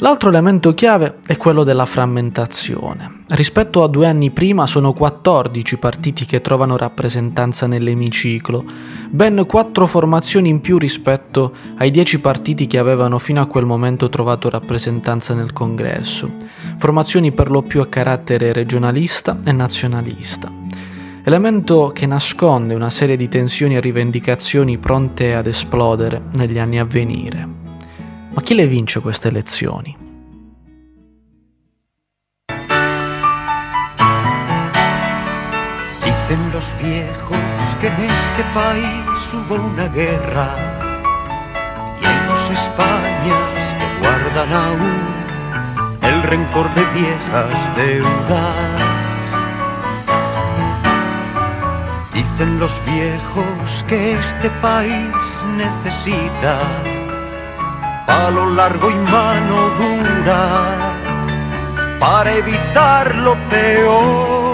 L'altro 0.00 0.28
elemento 0.28 0.74
chiave 0.74 1.20
è 1.26 1.38
quello 1.38 1.64
della 1.64 1.86
frammentazione. 1.86 3.22
Rispetto 3.28 3.82
a 3.82 3.88
due 3.88 4.06
anni 4.06 4.30
prima 4.30 4.66
sono 4.66 4.92
14 4.92 5.78
partiti 5.78 6.26
che 6.26 6.42
trovano 6.42 6.76
rappresentanza 6.76 7.66
nell'emiciclo, 7.66 8.62
ben 9.08 9.42
4 9.46 9.86
formazioni 9.86 10.50
in 10.50 10.60
più 10.60 10.76
rispetto 10.76 11.54
ai 11.78 11.90
10 11.90 12.20
partiti 12.20 12.66
che 12.66 12.76
avevano 12.76 13.18
fino 13.18 13.40
a 13.40 13.46
quel 13.46 13.64
momento 13.64 14.10
trovato 14.10 14.50
rappresentanza 14.50 15.32
nel 15.32 15.54
congresso, 15.54 16.30
formazioni 16.76 17.32
per 17.32 17.50
lo 17.50 17.62
più 17.62 17.80
a 17.80 17.86
carattere 17.86 18.52
regionalista 18.52 19.38
e 19.44 19.52
nazionalista. 19.52 20.52
Elemento 21.24 21.90
che 21.94 22.04
nasconde 22.04 22.74
una 22.74 22.90
serie 22.90 23.16
di 23.16 23.28
tensioni 23.28 23.76
e 23.76 23.80
rivendicazioni 23.80 24.76
pronte 24.76 25.34
ad 25.34 25.46
esplodere 25.46 26.22
negli 26.34 26.58
anni 26.58 26.78
a 26.78 26.84
venire. 26.84 27.65
Ma 28.36 28.42
chi 28.42 28.54
le 28.54 28.66
vince 28.66 29.00
queste 29.00 29.28
elezioni? 29.28 29.96
Dicen 36.04 36.52
los 36.52 36.74
viejos 36.82 37.38
que 37.80 37.86
en 37.86 37.94
este 37.94 38.44
país 38.52 39.32
hubo 39.32 39.54
una 39.54 39.88
guerra 39.88 40.50
y 41.98 42.04
hay 42.04 42.26
dos 42.28 42.50
Españas 42.50 43.74
que 43.78 43.98
guardan 44.00 44.52
aún 44.52 45.00
el 46.02 46.22
rencor 46.24 46.68
de 46.74 46.84
viejas 46.92 47.74
deudas. 47.74 48.82
Dicen 52.12 52.58
los 52.58 52.84
viejos 52.84 53.82
que 53.88 54.12
este 54.12 54.50
país 54.60 55.40
necesita 55.56 56.58
palo 58.06 58.50
largo 58.50 58.90
y 58.90 58.94
mano 58.94 59.70
dura 59.78 60.40
para 61.98 62.32
evitar 62.34 63.14
lo 63.16 63.34
peor. 63.50 64.45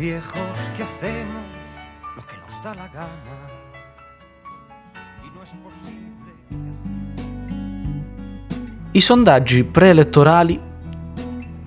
Viejos 0.00 0.56
que 0.74 0.82
hacemos 0.82 1.44
lo 2.16 2.22
que 2.24 2.34
nos 2.40 2.62
da 2.62 2.74
la 2.74 2.88
gana. 2.88 3.36
Y 5.22 5.28
no 5.34 5.42
es 5.42 5.50
posible. 5.62 6.32
I 8.92 9.00
sondaggi 9.00 9.64
preelettorali 9.64 10.58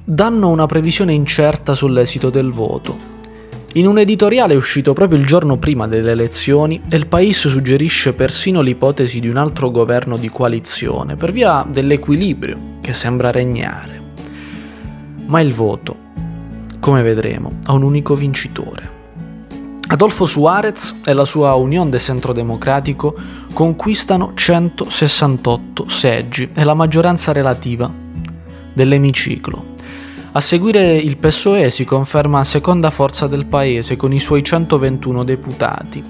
danno 0.03 0.49
una 0.49 0.65
previsione 0.65 1.13
incerta 1.13 1.75
sull'esito 1.75 2.31
del 2.31 2.49
voto. 2.49 3.11
In 3.73 3.85
un 3.85 3.99
editoriale 3.99 4.55
uscito 4.55 4.93
proprio 4.93 5.19
il 5.19 5.27
giorno 5.27 5.57
prima 5.57 5.87
delle 5.87 6.11
elezioni, 6.11 6.81
El 6.89 7.05
País 7.05 7.47
suggerisce 7.47 8.13
persino 8.13 8.61
l'ipotesi 8.61 9.19
di 9.19 9.29
un 9.29 9.37
altro 9.37 9.69
governo 9.69 10.17
di 10.17 10.29
coalizione 10.29 11.15
per 11.15 11.31
via 11.31 11.63
dell'equilibrio 11.69 12.77
che 12.81 12.93
sembra 12.93 13.29
regnare. 13.29 14.01
Ma 15.27 15.39
il 15.39 15.53
voto, 15.53 15.97
come 16.83 17.01
vedremo, 17.01 17.59
ha 17.63 17.71
un 17.71 17.83
unico 17.83 18.13
vincitore. 18.13 18.91
Adolfo 19.87 20.25
Suarez 20.25 20.99
e 21.05 21.13
la 21.13 21.23
sua 21.23 21.53
Unione 21.53 21.91
de 21.91 21.97
Centro 21.97 22.33
Democratico 22.33 23.15
conquistano 23.53 24.33
168 24.33 25.87
seggi 25.87 26.49
e 26.53 26.61
la 26.65 26.73
maggioranza 26.73 27.31
relativa 27.31 27.89
dell'emiciclo. 28.73 29.75
A 30.33 30.41
seguire 30.41 30.97
il 30.97 31.15
PSOE 31.15 31.69
si 31.69 31.85
conferma 31.85 32.43
seconda 32.43 32.89
forza 32.89 33.27
del 33.27 33.45
paese 33.45 33.95
con 33.95 34.11
i 34.11 34.19
suoi 34.19 34.43
121 34.43 35.23
deputati 35.23 36.03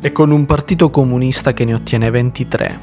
e 0.00 0.10
con 0.10 0.32
un 0.32 0.46
partito 0.46 0.90
comunista 0.90 1.52
che 1.52 1.64
ne 1.64 1.74
ottiene 1.74 2.10
23. 2.10 2.80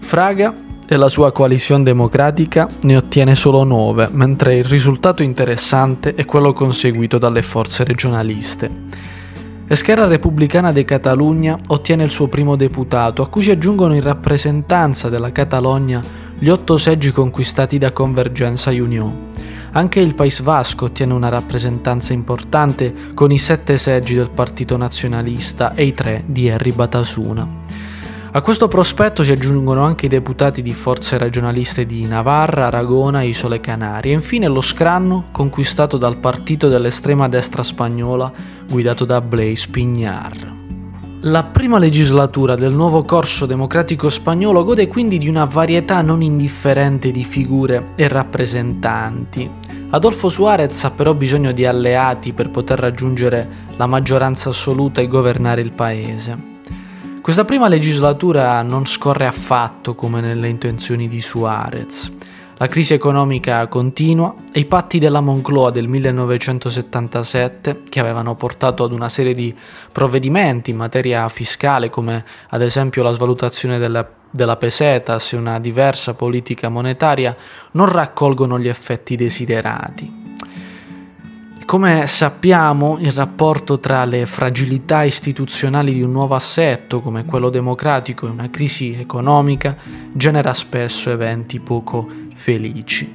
Fraga 0.00 0.52
la 0.96 1.08
sua 1.08 1.32
coalizione 1.32 1.84
democratica 1.84 2.68
ne 2.82 2.96
ottiene 2.96 3.34
solo 3.34 3.64
9, 3.64 4.08
mentre 4.12 4.56
il 4.56 4.64
risultato 4.64 5.22
interessante 5.22 6.14
è 6.14 6.24
quello 6.24 6.52
conseguito 6.52 7.18
dalle 7.18 7.42
forze 7.42 7.84
regionaliste. 7.84 8.70
Esquerra 9.66 10.06
Repubblicana 10.06 10.72
de 10.72 10.84
Catalogna 10.84 11.58
ottiene 11.68 12.04
il 12.04 12.10
suo 12.10 12.26
primo 12.26 12.56
deputato, 12.56 13.22
a 13.22 13.28
cui 13.28 13.42
si 13.42 13.50
aggiungono 13.50 13.94
in 13.94 14.02
rappresentanza 14.02 15.08
della 15.08 15.32
Catalogna 15.32 16.02
gli 16.38 16.48
otto 16.48 16.76
seggi 16.76 17.10
conquistati 17.10 17.78
da 17.78 17.92
Convergenza 17.92 18.70
Union. 18.70 19.30
Anche 19.72 20.00
il 20.00 20.14
País 20.14 20.42
Vasco 20.42 20.86
ottiene 20.86 21.14
una 21.14 21.30
rappresentanza 21.30 22.12
importante 22.12 22.92
con 23.14 23.30
i 23.32 23.38
sette 23.38 23.78
seggi 23.78 24.14
del 24.14 24.28
Partito 24.28 24.76
Nazionalista 24.76 25.74
e 25.74 25.84
i 25.84 25.94
tre 25.94 26.22
di 26.26 26.48
Henry 26.48 26.72
Batasuna. 26.72 27.48
A 28.34 28.40
questo 28.40 28.66
prospetto 28.66 29.22
si 29.22 29.30
aggiungono 29.30 29.84
anche 29.84 30.06
i 30.06 30.08
deputati 30.08 30.62
di 30.62 30.72
forze 30.72 31.18
regionaliste 31.18 31.84
di 31.84 32.06
Navarra, 32.06 32.68
Aragona 32.68 33.20
e 33.20 33.28
Isole 33.28 33.60
Canarie 33.60 34.12
e 34.12 34.14
infine 34.14 34.48
lo 34.48 34.62
scranno 34.62 35.24
conquistato 35.30 35.98
dal 35.98 36.16
partito 36.16 36.70
dell'estrema 36.70 37.28
destra 37.28 37.62
spagnola 37.62 38.32
guidato 38.70 39.04
da 39.04 39.20
Blaise 39.20 39.68
Pignar. 39.68 40.32
La 41.20 41.42
prima 41.42 41.76
legislatura 41.76 42.54
del 42.54 42.72
nuovo 42.72 43.02
corso 43.02 43.44
democratico 43.44 44.08
spagnolo 44.08 44.64
gode 44.64 44.88
quindi 44.88 45.18
di 45.18 45.28
una 45.28 45.44
varietà 45.44 46.00
non 46.00 46.22
indifferente 46.22 47.10
di 47.10 47.24
figure 47.24 47.88
e 47.96 48.08
rappresentanti. 48.08 49.50
Adolfo 49.90 50.30
Suarez 50.30 50.82
ha 50.84 50.90
però 50.90 51.12
bisogno 51.12 51.52
di 51.52 51.66
alleati 51.66 52.32
per 52.32 52.48
poter 52.48 52.78
raggiungere 52.78 53.46
la 53.76 53.86
maggioranza 53.86 54.48
assoluta 54.48 55.02
e 55.02 55.06
governare 55.06 55.60
il 55.60 55.72
paese. 55.72 56.51
Questa 57.22 57.44
prima 57.44 57.68
legislatura 57.68 58.62
non 58.62 58.84
scorre 58.84 59.26
affatto 59.26 59.94
come 59.94 60.20
nelle 60.20 60.48
intenzioni 60.48 61.06
di 61.06 61.20
Suarez. 61.20 62.10
La 62.56 62.66
crisi 62.66 62.94
economica 62.94 63.64
continua 63.68 64.34
e 64.52 64.58
i 64.58 64.64
patti 64.64 64.98
della 64.98 65.20
Moncloa 65.20 65.70
del 65.70 65.86
1977, 65.86 67.82
che 67.88 68.00
avevano 68.00 68.34
portato 68.34 68.82
ad 68.82 68.90
una 68.90 69.08
serie 69.08 69.34
di 69.34 69.54
provvedimenti 69.92 70.70
in 70.70 70.76
materia 70.76 71.28
fiscale, 71.28 71.90
come 71.90 72.24
ad 72.48 72.60
esempio 72.60 73.04
la 73.04 73.12
svalutazione 73.12 73.78
della, 73.78 74.04
della 74.28 74.56
pesetas 74.56 75.32
e 75.32 75.36
una 75.36 75.60
diversa 75.60 76.14
politica 76.14 76.68
monetaria, 76.70 77.36
non 77.70 77.88
raccolgono 77.88 78.58
gli 78.58 78.68
effetti 78.68 79.14
desiderati. 79.14 80.21
Come 81.64 82.06
sappiamo, 82.06 82.98
il 83.00 83.12
rapporto 83.12 83.78
tra 83.78 84.04
le 84.04 84.26
fragilità 84.26 85.04
istituzionali 85.04 85.92
di 85.92 86.02
un 86.02 86.12
nuovo 86.12 86.34
assetto 86.34 87.00
come 87.00 87.24
quello 87.24 87.48
democratico 87.48 88.26
e 88.26 88.30
una 88.30 88.50
crisi 88.50 88.94
economica 88.98 89.76
genera 90.12 90.52
spesso 90.52 91.10
eventi 91.10 91.60
poco 91.60 92.06
felici. 92.34 93.14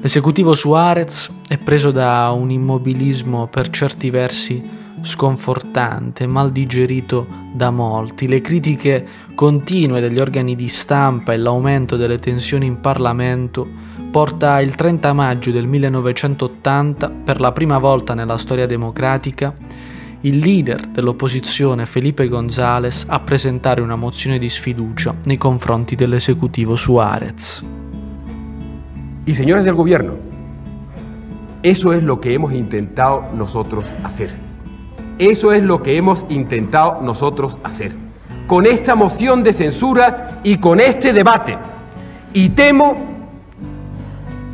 L'esecutivo 0.00 0.54
Suarez 0.54 1.30
è 1.46 1.58
preso 1.58 1.90
da 1.90 2.30
un 2.30 2.50
immobilismo 2.50 3.46
per 3.46 3.68
certi 3.68 4.10
versi 4.10 4.82
sconfortante, 5.04 6.26
mal 6.26 6.50
digerito 6.50 7.26
da 7.52 7.70
molti. 7.70 8.26
Le 8.26 8.40
critiche 8.40 9.06
continue 9.34 10.00
degli 10.00 10.18
organi 10.18 10.56
di 10.56 10.68
stampa 10.68 11.32
e 11.32 11.36
l'aumento 11.36 11.96
delle 11.96 12.18
tensioni 12.18 12.66
in 12.66 12.80
Parlamento 12.80 13.66
porta 14.10 14.60
il 14.60 14.74
30 14.74 15.12
maggio 15.12 15.50
del 15.50 15.66
1980, 15.66 17.10
per 17.24 17.40
la 17.40 17.52
prima 17.52 17.78
volta 17.78 18.14
nella 18.14 18.38
storia 18.38 18.66
democratica, 18.66 19.52
il 20.20 20.38
leader 20.38 20.86
dell'opposizione 20.86 21.84
Felipe 21.84 22.28
González 22.28 23.06
a 23.08 23.20
presentare 23.20 23.80
una 23.80 23.96
mozione 23.96 24.38
di 24.38 24.48
sfiducia 24.48 25.14
nei 25.24 25.36
confronti 25.36 25.96
dell'esecutivo 25.96 26.76
Suarez. 26.76 27.62
Y 29.26 29.34
señores 29.34 29.64
del 29.64 29.74
gobierno, 29.74 30.14
eso 31.62 31.92
es 31.92 32.02
lo 32.02 32.20
que 32.20 32.34
hemos 32.34 32.52
intentado 32.52 33.24
nosotros 33.32 33.84
hacer. 34.02 34.43
Eso 35.18 35.52
es 35.52 35.62
lo 35.62 35.82
que 35.82 35.96
hemos 35.96 36.24
intentado 36.28 37.00
nosotros 37.00 37.58
hacer. 37.62 37.92
Con 38.48 38.66
esta 38.66 38.94
moción 38.94 39.42
de 39.42 39.52
censura 39.52 40.40
y 40.42 40.58
con 40.58 40.80
este 40.80 41.12
debate. 41.12 41.56
Y 42.32 42.48
temo 42.50 42.96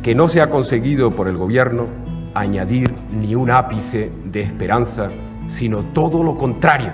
que 0.03 0.13
no 0.13 0.27
se 0.27 0.39
ha 0.39 0.49
conseguido 0.49 1.11
por 1.11 1.27
el 1.27 1.37
gobierno 1.37 1.87
añadir 2.33 2.93
ni 3.11 3.33
un 3.33 3.49
ápice 3.49 4.11
de 4.23 4.41
esperanza, 4.41 5.07
sino 5.49 5.79
todo 5.93 6.23
lo 6.23 6.35
contrario. 6.35 6.91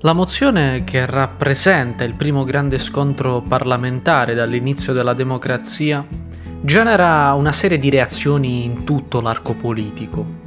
La 0.00 0.12
mozione 0.12 0.84
che 0.84 1.06
rappresenta 1.06 2.04
il 2.04 2.12
primo 2.12 2.44
grande 2.44 2.76
scontro 2.76 3.40
parlamentare 3.40 4.34
dall'inizio 4.34 4.92
della 4.92 5.14
democrazia 5.14 6.04
genera 6.60 7.32
una 7.32 7.52
serie 7.52 7.78
di 7.78 7.88
reazioni 7.88 8.64
in 8.64 8.84
tutto 8.84 9.22
l'arco 9.22 9.54
politico. 9.54 10.43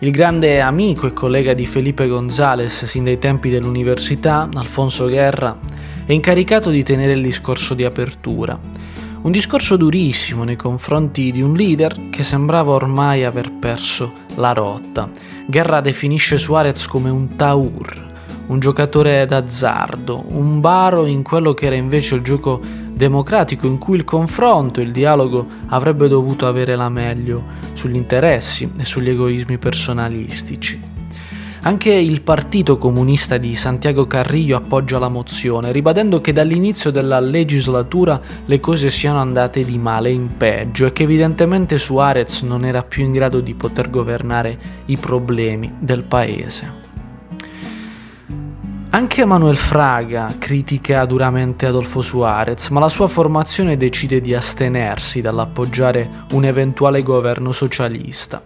Il 0.00 0.12
grande 0.12 0.60
amico 0.60 1.08
e 1.08 1.12
collega 1.12 1.54
di 1.54 1.66
Felipe 1.66 2.06
González 2.06 2.84
sin 2.84 3.02
dai 3.02 3.18
tempi 3.18 3.50
dell'università, 3.50 4.48
Alfonso 4.54 5.08
Guerra, 5.08 5.58
è 6.06 6.12
incaricato 6.12 6.70
di 6.70 6.84
tenere 6.84 7.14
il 7.14 7.20
discorso 7.20 7.74
di 7.74 7.84
apertura. 7.84 8.56
Un 9.22 9.32
discorso 9.32 9.76
durissimo 9.76 10.44
nei 10.44 10.54
confronti 10.54 11.32
di 11.32 11.42
un 11.42 11.54
leader 11.54 12.10
che 12.10 12.22
sembrava 12.22 12.70
ormai 12.70 13.24
aver 13.24 13.50
perso 13.50 14.12
la 14.36 14.52
rotta. 14.52 15.10
Guerra 15.48 15.80
definisce 15.80 16.38
Suarez 16.38 16.86
come 16.86 17.10
un 17.10 17.34
taur, 17.34 18.12
un 18.46 18.60
giocatore 18.60 19.26
d'azzardo, 19.26 20.26
un 20.28 20.60
baro 20.60 21.06
in 21.06 21.24
quello 21.24 21.54
che 21.54 21.66
era 21.66 21.74
invece 21.74 22.14
il 22.14 22.22
gioco 22.22 22.60
democratico 22.98 23.68
in 23.68 23.78
cui 23.78 23.96
il 23.96 24.02
confronto 24.02 24.80
e 24.80 24.82
il 24.82 24.90
dialogo 24.90 25.46
avrebbe 25.68 26.08
dovuto 26.08 26.48
avere 26.48 26.74
la 26.74 26.88
meglio 26.88 27.44
sugli 27.72 27.94
interessi 27.94 28.70
e 28.76 28.84
sugli 28.84 29.08
egoismi 29.08 29.56
personalistici. 29.56 30.96
Anche 31.62 31.92
il 31.92 32.22
Partito 32.22 32.76
Comunista 32.76 33.38
di 33.38 33.54
Santiago 33.54 34.06
Carrillo 34.06 34.56
appoggia 34.56 34.98
la 34.98 35.08
mozione, 35.08 35.70
ribadendo 35.70 36.20
che 36.20 36.32
dall'inizio 36.32 36.90
della 36.90 37.20
legislatura 37.20 38.20
le 38.46 38.58
cose 38.58 38.90
siano 38.90 39.20
andate 39.20 39.64
di 39.64 39.78
male 39.78 40.10
in 40.10 40.36
peggio 40.36 40.86
e 40.86 40.92
che 40.92 41.04
evidentemente 41.04 41.78
Suarez 41.78 42.42
non 42.42 42.64
era 42.64 42.82
più 42.82 43.04
in 43.04 43.12
grado 43.12 43.40
di 43.40 43.54
poter 43.54 43.90
governare 43.90 44.58
i 44.86 44.96
problemi 44.96 45.72
del 45.78 46.02
paese. 46.02 46.87
Anche 48.90 49.26
Manuel 49.26 49.58
Fraga 49.58 50.34
critica 50.38 51.04
duramente 51.04 51.66
Adolfo 51.66 52.00
Suarez, 52.00 52.68
ma 52.68 52.80
la 52.80 52.88
sua 52.88 53.06
formazione 53.06 53.76
decide 53.76 54.18
di 54.18 54.34
astenersi 54.34 55.20
dall'appoggiare 55.20 56.24
un 56.32 56.46
eventuale 56.46 57.02
governo 57.02 57.52
socialista. 57.52 58.42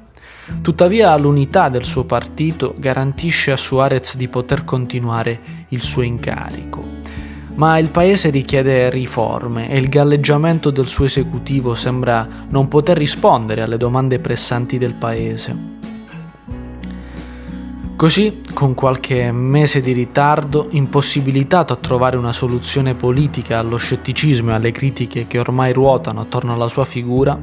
Tuttavia 0.60 1.16
l'unità 1.16 1.68
del 1.68 1.84
suo 1.84 2.02
partito 2.02 2.74
garantisce 2.76 3.52
a 3.52 3.56
Suarez 3.56 4.16
di 4.16 4.26
poter 4.26 4.64
continuare 4.64 5.66
il 5.68 5.80
suo 5.80 6.02
incarico. 6.02 6.84
Ma 7.54 7.78
il 7.78 7.88
paese 7.88 8.30
richiede 8.30 8.90
riforme 8.90 9.70
e 9.70 9.78
il 9.78 9.88
galleggiamento 9.88 10.70
del 10.70 10.88
suo 10.88 11.04
esecutivo 11.04 11.74
sembra 11.74 12.26
non 12.48 12.66
poter 12.66 12.96
rispondere 12.96 13.62
alle 13.62 13.76
domande 13.76 14.18
pressanti 14.18 14.76
del 14.76 14.94
paese. 14.94 15.81
Così, 18.02 18.40
con 18.52 18.74
qualche 18.74 19.30
mese 19.30 19.80
di 19.80 19.92
ritardo, 19.92 20.66
impossibilitato 20.70 21.72
a 21.72 21.76
trovare 21.76 22.16
una 22.16 22.32
soluzione 22.32 22.96
politica 22.96 23.60
allo 23.60 23.76
scetticismo 23.76 24.50
e 24.50 24.54
alle 24.54 24.72
critiche 24.72 25.28
che 25.28 25.38
ormai 25.38 25.72
ruotano 25.72 26.18
attorno 26.18 26.52
alla 26.52 26.66
sua 26.66 26.84
figura, 26.84 27.40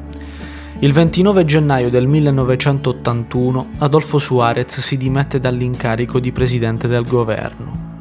Il 0.79 0.91
29 0.91 1.45
gennaio 1.45 1.89
del 1.89 2.07
1981 2.07 3.67
Adolfo 3.79 4.17
Suarez 4.17 4.81
si 4.81 4.97
dimette 4.97 5.39
dall'incarico 5.39 6.19
di 6.19 6.33
presidente 6.33 6.89
del 6.89 7.05
governo. 7.07 7.95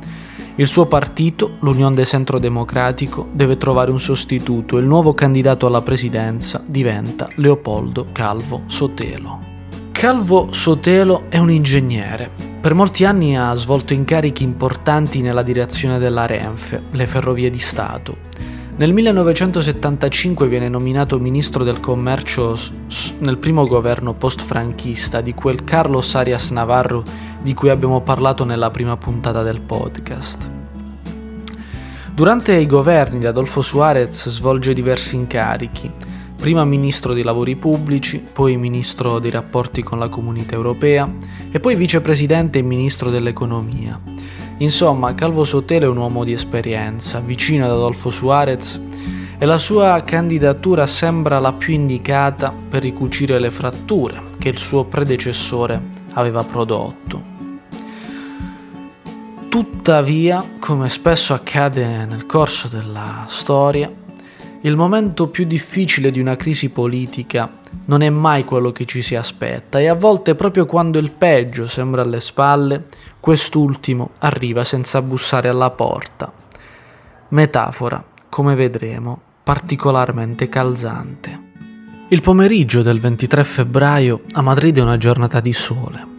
Il 0.56 0.66
suo 0.66 0.86
partito, 0.86 1.58
l'Unione 1.60 1.94
de 1.94 2.04
Centro 2.04 2.40
Democratico, 2.40 3.28
deve 3.30 3.56
trovare 3.56 3.92
un 3.92 4.00
sostituto 4.00 4.76
e 4.76 4.80
il 4.80 4.86
nuovo 4.88 5.14
candidato 5.14 5.68
alla 5.68 5.82
presidenza 5.82 6.60
diventa 6.66 7.28
Leopoldo 7.36 8.08
Calvo 8.10 8.62
Sotelo. 8.66 9.57
Calvo 9.98 10.52
Sotelo 10.52 11.24
è 11.28 11.38
un 11.38 11.50
ingegnere. 11.50 12.30
Per 12.60 12.72
molti 12.72 13.04
anni 13.04 13.36
ha 13.36 13.52
svolto 13.54 13.94
incarichi 13.94 14.44
importanti 14.44 15.20
nella 15.20 15.42
direzione 15.42 15.98
della 15.98 16.24
Renfe, 16.24 16.84
le 16.92 17.04
ferrovie 17.08 17.50
di 17.50 17.58
Stato. 17.58 18.16
Nel 18.76 18.92
1975 18.92 20.46
viene 20.46 20.68
nominato 20.68 21.18
ministro 21.18 21.64
del 21.64 21.80
commercio 21.80 22.56
nel 23.18 23.38
primo 23.38 23.66
governo 23.66 24.14
post-franchista 24.14 25.20
di 25.20 25.34
quel 25.34 25.64
Carlos 25.64 26.14
Arias 26.14 26.50
Navarro 26.50 27.02
di 27.42 27.52
cui 27.52 27.68
abbiamo 27.68 28.00
parlato 28.00 28.44
nella 28.44 28.70
prima 28.70 28.96
puntata 28.96 29.42
del 29.42 29.60
podcast. 29.60 30.48
Durante 32.14 32.54
i 32.54 32.66
governi 32.66 33.18
di 33.18 33.26
Adolfo 33.26 33.62
Suarez 33.62 34.28
svolge 34.28 34.72
diversi 34.72 35.16
incarichi, 35.16 35.90
prima 36.40 36.64
ministro 36.64 37.12
dei 37.14 37.24
lavori 37.24 37.56
pubblici, 37.56 38.18
poi 38.32 38.56
ministro 38.56 39.18
dei 39.18 39.32
rapporti 39.32 39.82
con 39.82 39.98
la 39.98 40.08
comunità 40.08 40.54
europea 40.54 41.10
e 41.50 41.58
poi 41.58 41.74
vicepresidente 41.74 42.60
e 42.60 42.62
ministro 42.62 43.10
dell'economia. 43.10 44.00
Insomma, 44.58 45.14
Calvo 45.14 45.44
Sotelo 45.44 45.86
è 45.86 45.88
un 45.88 45.96
uomo 45.96 46.22
di 46.22 46.32
esperienza, 46.32 47.18
vicino 47.18 47.64
ad 47.64 47.72
Adolfo 47.72 48.10
Suarez 48.10 48.80
e 49.36 49.46
la 49.46 49.58
sua 49.58 50.02
candidatura 50.04 50.86
sembra 50.86 51.40
la 51.40 51.52
più 51.52 51.74
indicata 51.74 52.52
per 52.68 52.82
ricucire 52.82 53.38
le 53.38 53.50
fratture 53.50 54.22
che 54.38 54.48
il 54.48 54.58
suo 54.58 54.84
predecessore 54.84 55.80
aveva 56.14 56.44
prodotto. 56.44 57.36
Tuttavia, 59.48 60.44
come 60.58 60.88
spesso 60.88 61.34
accade 61.34 62.04
nel 62.04 62.26
corso 62.26 62.68
della 62.68 63.24
storia, 63.26 63.90
il 64.62 64.74
momento 64.74 65.28
più 65.28 65.44
difficile 65.44 66.10
di 66.10 66.18
una 66.18 66.34
crisi 66.34 66.70
politica 66.70 67.48
non 67.84 68.02
è 68.02 68.10
mai 68.10 68.44
quello 68.44 68.72
che 68.72 68.86
ci 68.86 69.02
si 69.02 69.14
aspetta 69.14 69.78
e 69.78 69.86
a 69.86 69.94
volte 69.94 70.34
proprio 70.34 70.66
quando 70.66 70.98
il 70.98 71.12
peggio 71.12 71.68
sembra 71.68 72.02
alle 72.02 72.20
spalle, 72.20 72.86
quest'ultimo 73.20 74.10
arriva 74.18 74.64
senza 74.64 75.00
bussare 75.00 75.48
alla 75.48 75.70
porta. 75.70 76.32
Metafora, 77.28 78.04
come 78.28 78.56
vedremo, 78.56 79.20
particolarmente 79.44 80.48
calzante. 80.48 81.46
Il 82.08 82.20
pomeriggio 82.20 82.82
del 82.82 82.98
23 82.98 83.44
febbraio 83.44 84.22
a 84.32 84.42
Madrid 84.42 84.76
è 84.78 84.82
una 84.82 84.96
giornata 84.96 85.40
di 85.40 85.52
sole. 85.52 86.17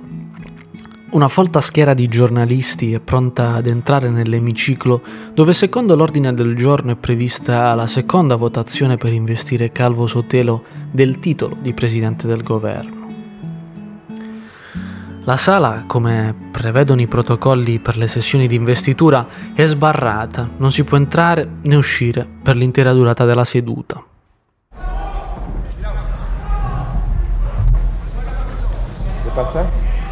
Una 1.11 1.27
folta 1.27 1.59
schiera 1.59 1.95
di 1.95 2.07
giornalisti 2.07 2.93
è 2.93 2.99
pronta 2.99 3.55
ad 3.55 3.65
entrare 3.65 4.09
nell'emiciclo 4.09 5.01
dove 5.33 5.53
secondo 5.53 5.95
l'ordine 5.95 6.35
del 6.35 6.55
giorno 6.55 6.91
è 6.91 6.95
prevista 6.95 7.73
la 7.73 7.87
seconda 7.87 8.35
votazione 8.35 8.95
per 8.95 9.11
investire 9.11 9.71
Calvo 9.71 10.05
Sotelo 10.05 10.63
del 10.91 11.17
titolo 11.19 11.57
di 11.59 11.73
Presidente 11.73 12.27
del 12.27 12.43
Governo. 12.43 13.07
La 15.23 15.35
sala, 15.35 15.85
come 15.87 16.35
prevedono 16.51 17.01
i 17.01 17.07
protocolli 17.07 17.79
per 17.79 17.97
le 17.97 18.05
sessioni 18.05 18.45
di 18.45 18.53
investitura, 18.53 19.27
è 19.55 19.65
sbarrata, 19.65 20.47
non 20.57 20.71
si 20.71 20.83
può 20.83 20.95
entrare 20.95 21.47
né 21.63 21.75
uscire 21.75 22.27
per 22.43 22.55
l'intera 22.55 22.93
durata 22.93 23.25
della 23.25 23.43
seduta. 23.45 24.03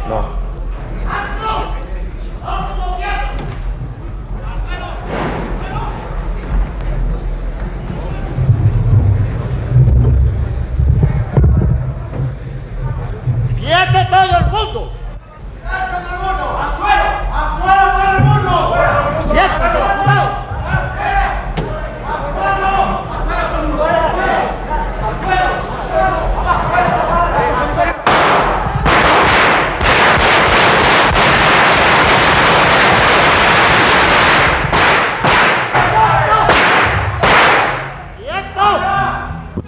No. 0.08 0.47
¡Quieto 13.60 13.98
todo 14.10 14.38
el 14.38 14.46
mundo! 14.52 14.92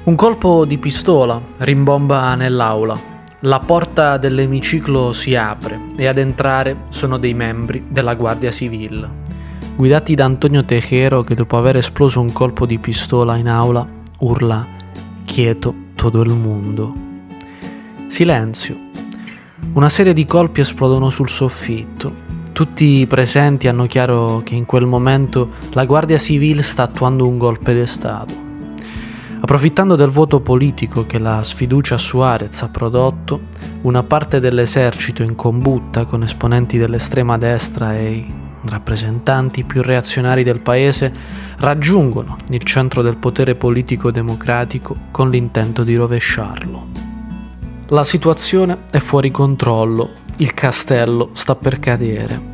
Un 0.02 0.16
colpo 0.16 0.64
di 0.64 0.76
pistola 0.78 1.40
rimbomba 1.58 2.34
nell'aula. 2.34 3.09
La 3.44 3.58
porta 3.58 4.18
dell'emiciclo 4.18 5.14
si 5.14 5.34
apre 5.34 5.80
e 5.96 6.06
ad 6.06 6.18
entrare 6.18 6.82
sono 6.90 7.16
dei 7.16 7.32
membri 7.32 7.86
della 7.88 8.14
Guardia 8.14 8.50
Civile, 8.50 9.08
guidati 9.76 10.14
da 10.14 10.26
Antonio 10.26 10.62
Tejero 10.62 11.22
che 11.22 11.34
dopo 11.34 11.56
aver 11.56 11.76
esploso 11.76 12.20
un 12.20 12.32
colpo 12.32 12.66
di 12.66 12.78
pistola 12.78 13.36
in 13.36 13.48
aula 13.48 13.88
urla 14.18 14.66
Quieto 15.24 15.74
todo 15.94 16.20
il 16.20 16.32
mondo. 16.32 16.92
Silenzio. 18.08 18.76
Una 19.72 19.88
serie 19.88 20.12
di 20.12 20.26
colpi 20.26 20.60
esplodono 20.60 21.08
sul 21.08 21.30
soffitto. 21.30 22.12
Tutti 22.52 22.98
i 22.98 23.06
presenti 23.06 23.68
hanno 23.68 23.86
chiaro 23.86 24.42
che 24.44 24.54
in 24.54 24.66
quel 24.66 24.84
momento 24.84 25.52
la 25.70 25.86
Guardia 25.86 26.18
Civile 26.18 26.60
sta 26.60 26.82
attuando 26.82 27.26
un 27.26 27.38
golpe 27.38 27.72
di 27.72 27.86
Stato. 27.86 28.49
Approfittando 29.42 29.96
del 29.96 30.10
vuoto 30.10 30.40
politico 30.40 31.06
che 31.06 31.18
la 31.18 31.42
sfiducia 31.42 31.94
a 31.94 31.98
Suarez 31.98 32.60
ha 32.60 32.68
prodotto, 32.68 33.48
una 33.82 34.02
parte 34.02 34.38
dell'esercito 34.38 35.22
in 35.22 35.34
combutta 35.34 36.04
con 36.04 36.22
esponenti 36.22 36.76
dell'estrema 36.76 37.38
destra 37.38 37.96
e 37.96 38.10
i 38.10 38.32
rappresentanti 38.64 39.64
più 39.64 39.80
reazionari 39.80 40.42
del 40.42 40.60
paese 40.60 41.12
raggiungono 41.56 42.36
il 42.50 42.62
centro 42.64 43.00
del 43.00 43.16
potere 43.16 43.54
politico 43.54 44.10
democratico 44.10 44.94
con 45.10 45.30
l'intento 45.30 45.84
di 45.84 45.96
rovesciarlo. 45.96 46.86
La 47.88 48.04
situazione 48.04 48.84
è 48.90 48.98
fuori 48.98 49.30
controllo, 49.30 50.10
il 50.36 50.52
castello 50.52 51.30
sta 51.32 51.56
per 51.56 51.80
cadere 51.80 52.49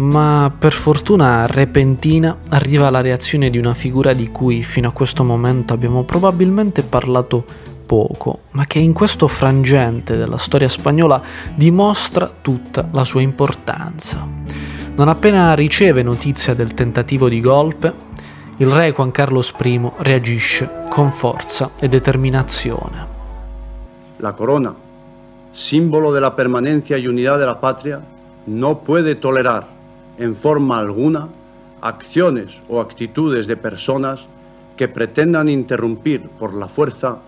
ma 0.00 0.50
per 0.56 0.72
fortuna 0.72 1.46
repentina 1.46 2.38
arriva 2.48 2.88
la 2.88 3.02
reazione 3.02 3.50
di 3.50 3.58
una 3.58 3.74
figura 3.74 4.14
di 4.14 4.30
cui 4.30 4.62
fino 4.62 4.88
a 4.88 4.92
questo 4.92 5.24
momento 5.24 5.74
abbiamo 5.74 6.04
probabilmente 6.04 6.82
parlato 6.82 7.44
poco, 7.84 8.40
ma 8.52 8.64
che 8.64 8.78
in 8.78 8.94
questo 8.94 9.28
frangente 9.28 10.16
della 10.16 10.38
storia 10.38 10.68
spagnola 10.68 11.20
dimostra 11.54 12.30
tutta 12.40 12.88
la 12.92 13.04
sua 13.04 13.20
importanza. 13.20 14.26
Non 14.94 15.08
appena 15.08 15.52
riceve 15.54 16.02
notizia 16.02 16.54
del 16.54 16.72
tentativo 16.72 17.28
di 17.28 17.40
golpe, 17.40 18.08
il 18.56 18.68
re 18.68 18.92
Juan 18.92 19.10
Carlos 19.10 19.52
I 19.62 19.90
reagisce 19.98 20.86
con 20.88 21.12
forza 21.12 21.72
e 21.78 21.88
determinazione. 21.88 23.06
La 24.16 24.32
corona, 24.32 24.74
símbolo 25.52 26.10
de 26.12 26.20
la 26.20 26.34
permanencia 26.34 26.96
y 26.96 27.06
unidad 27.06 27.38
de 27.38 27.46
la 27.46 27.60
patria, 27.60 28.00
no 28.46 28.78
puede 28.78 29.14
tolerar 29.14 29.79
en 30.20 30.34
forma 30.36 30.78
alguna 30.78 31.28
acciones 31.80 32.52
o 32.68 32.80
actitudes 32.80 33.46
de 33.46 33.56
personas 33.56 34.20
que 34.76 34.86
pretendan 34.86 35.48
interrumpir 35.48 36.20
por 36.38 36.52
la 36.54 36.68
fuerza 36.68 37.18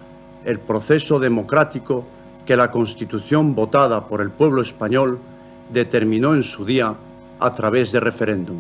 el 0.45 0.59
proceso 0.59 1.19
democrático 1.19 2.05
que 2.47 2.55
la 2.55 2.71
Constitución 2.71 3.55
votada 3.55 4.09
por 4.09 4.21
el 4.21 4.31
pueblo 4.31 4.61
español 4.61 5.19
determinó 5.73 6.35
en 6.35 6.43
su 6.43 6.67
día 6.67 6.95
a 7.41 7.53
través 7.53 7.93
de 7.93 8.01
referéndum. 8.01 8.59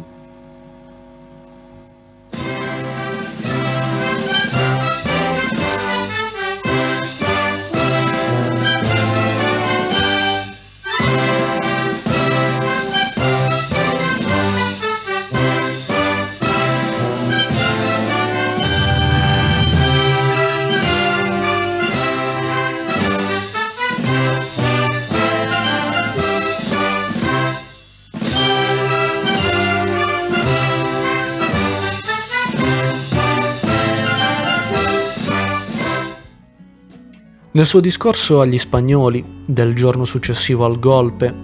Nel 37.54 37.66
suo 37.66 37.80
discorso 37.80 38.40
agli 38.40 38.56
spagnoli 38.56 39.22
del 39.44 39.74
giorno 39.74 40.06
successivo 40.06 40.64
al 40.64 40.78
golpe, 40.78 41.34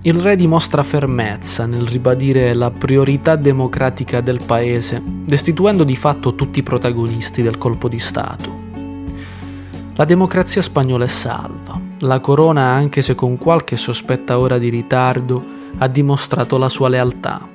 il 0.00 0.14
re 0.14 0.34
dimostra 0.34 0.82
fermezza 0.82 1.66
nel 1.66 1.86
ribadire 1.86 2.54
la 2.54 2.70
priorità 2.70 3.36
democratica 3.36 4.22
del 4.22 4.40
paese, 4.46 5.02
destituendo 5.04 5.84
di 5.84 5.94
fatto 5.94 6.34
tutti 6.34 6.60
i 6.60 6.62
protagonisti 6.62 7.42
del 7.42 7.58
colpo 7.58 7.86
di 7.86 7.98
Stato. 7.98 8.50
La 9.94 10.06
democrazia 10.06 10.62
spagnola 10.62 11.04
è 11.04 11.08
salva. 11.08 11.78
La 11.98 12.20
corona, 12.20 12.62
anche 12.62 13.02
se 13.02 13.14
con 13.14 13.36
qualche 13.36 13.76
sospetta 13.76 14.38
ora 14.38 14.56
di 14.56 14.70
ritardo, 14.70 15.44
ha 15.76 15.86
dimostrato 15.86 16.56
la 16.56 16.70
sua 16.70 16.88
lealtà. 16.88 17.46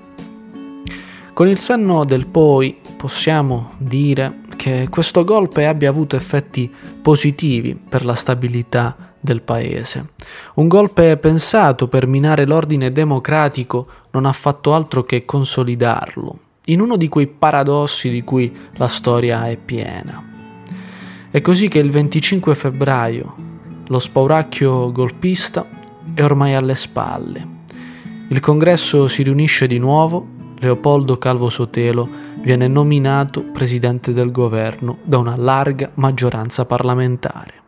Con 1.34 1.48
il 1.48 1.58
senno 1.58 2.06
del 2.06 2.28
poi 2.28 2.78
possiamo 2.96 3.72
dire 3.78 4.42
che 4.64 4.88
questo 4.90 5.26
golpe 5.26 5.68
abbia 5.68 5.90
avuto 5.90 6.16
effetti 6.16 6.74
positivi 7.02 7.76
per 7.76 8.06
la 8.06 8.16
stabilità 8.16 8.96
del 9.20 9.42
paese. 9.42 10.12
Un 10.54 10.70
golpe 10.70 11.18
pensato 11.18 11.90
per 11.90 12.08
minare 12.08 12.46
l'ordine 12.46 12.90
democratico 12.90 13.86
non 14.12 14.26
ha 14.26 14.32
fatto 14.32 14.74
altro 14.74 15.04
che 15.04 15.26
consolidarlo, 15.26 16.40
in 16.68 16.80
uno 16.80 16.96
di 16.96 17.10
quei 17.10 17.28
paradossi 17.28 18.10
di 18.10 18.24
cui 18.24 18.56
la 18.76 18.88
storia 18.88 19.50
è 19.50 19.58
piena. 19.58 20.24
È 21.30 21.42
così 21.42 21.68
che 21.68 21.80
il 21.80 21.92
25 21.92 22.56
febbraio 22.56 23.36
lo 23.88 24.00
spauracchio 24.00 24.94
golpista 24.94 25.68
è 26.14 26.24
ormai 26.24 26.54
alle 26.54 26.76
spalle. 26.76 27.48
Il 28.30 28.40
congresso 28.40 29.10
si 29.10 29.24
riunisce 29.24 29.68
di 29.68 29.78
nuovo, 29.78 30.26
Leopoldo 30.64 31.18
Calvo 31.18 31.50
Sotelo 31.50 32.08
viene 32.38 32.70
nominato 32.70 33.42
presidente 33.52 34.14
del 34.14 34.32
governo 34.32 35.00
da 35.04 35.18
una 35.18 35.36
larga 35.36 35.92
maggioranza 35.96 36.64
parlamentare. 36.64 37.62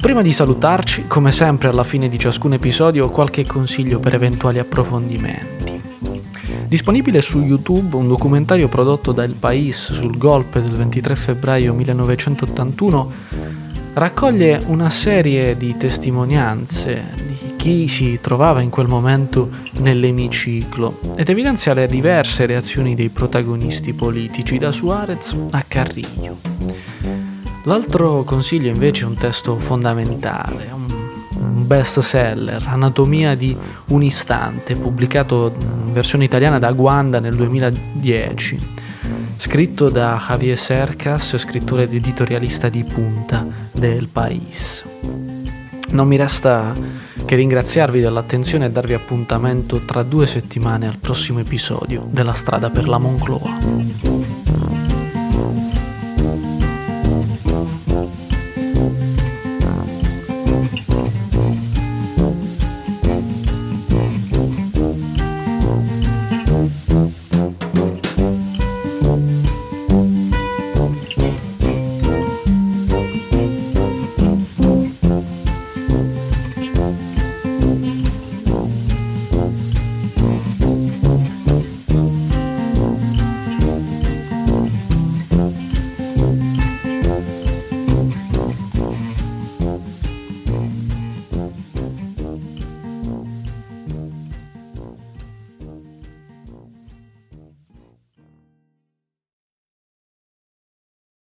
Prima 0.00 0.22
di 0.22 0.32
salutarci, 0.32 1.06
come 1.06 1.32
sempre 1.32 1.68
alla 1.68 1.84
fine 1.84 2.08
di 2.08 2.18
ciascun 2.18 2.54
episodio, 2.54 3.10
qualche 3.10 3.44
consiglio 3.44 4.00
per 4.00 4.14
eventuali 4.14 4.58
approfondimenti. 4.58 5.61
Disponibile 6.72 7.20
su 7.20 7.42
YouTube 7.42 7.96
un 7.96 8.08
documentario 8.08 8.66
prodotto 8.66 9.12
da 9.12 9.24
El 9.24 9.34
País 9.34 9.92
sul 9.92 10.16
golpe 10.16 10.62
del 10.62 10.70
23 10.70 11.16
febbraio 11.16 11.74
1981 11.74 13.12
raccoglie 13.92 14.58
una 14.68 14.88
serie 14.88 15.54
di 15.58 15.76
testimonianze 15.76 17.12
di 17.26 17.56
chi 17.56 17.86
si 17.88 18.20
trovava 18.22 18.62
in 18.62 18.70
quel 18.70 18.86
momento 18.86 19.50
nell'emiciclo 19.80 20.98
ed 21.14 21.28
evidenzia 21.28 21.74
le 21.74 21.86
diverse 21.86 22.46
reazioni 22.46 22.94
dei 22.94 23.10
protagonisti 23.10 23.92
politici 23.92 24.56
da 24.56 24.72
Suarez 24.72 25.36
a 25.50 25.62
Carrillo. 25.68 26.38
L'altro 27.64 28.24
consiglio 28.24 28.70
invece 28.70 29.04
è 29.04 29.08
un 29.08 29.14
testo 29.14 29.58
fondamentale, 29.58 30.70
un 31.52 31.66
best 31.66 32.00
seller, 32.00 32.62
Anatomia 32.66 33.34
di 33.34 33.56
un 33.88 34.02
istante, 34.02 34.74
pubblicato 34.76 35.52
in 35.58 35.92
versione 35.92 36.24
italiana 36.24 36.58
da 36.58 36.72
Guanda 36.72 37.20
nel 37.20 37.34
2010, 37.36 38.58
scritto 39.36 39.90
da 39.90 40.20
Javier 40.26 40.58
Cercas, 40.58 41.36
scrittore 41.36 41.84
ed 41.84 41.94
editorialista 41.94 42.68
di 42.68 42.84
punta 42.84 43.46
del 43.70 44.08
País. 44.08 44.84
Non 45.90 46.08
mi 46.08 46.16
resta 46.16 46.74
che 47.26 47.36
ringraziarvi 47.36 48.00
dell'attenzione 48.00 48.66
e 48.66 48.70
darvi 48.70 48.94
appuntamento 48.94 49.80
tra 49.80 50.02
due 50.02 50.26
settimane 50.26 50.88
al 50.88 50.96
prossimo 50.96 51.40
episodio 51.40 52.06
della 52.10 52.32
strada 52.32 52.70
per 52.70 52.88
la 52.88 52.96
Moncloa. 52.96 54.11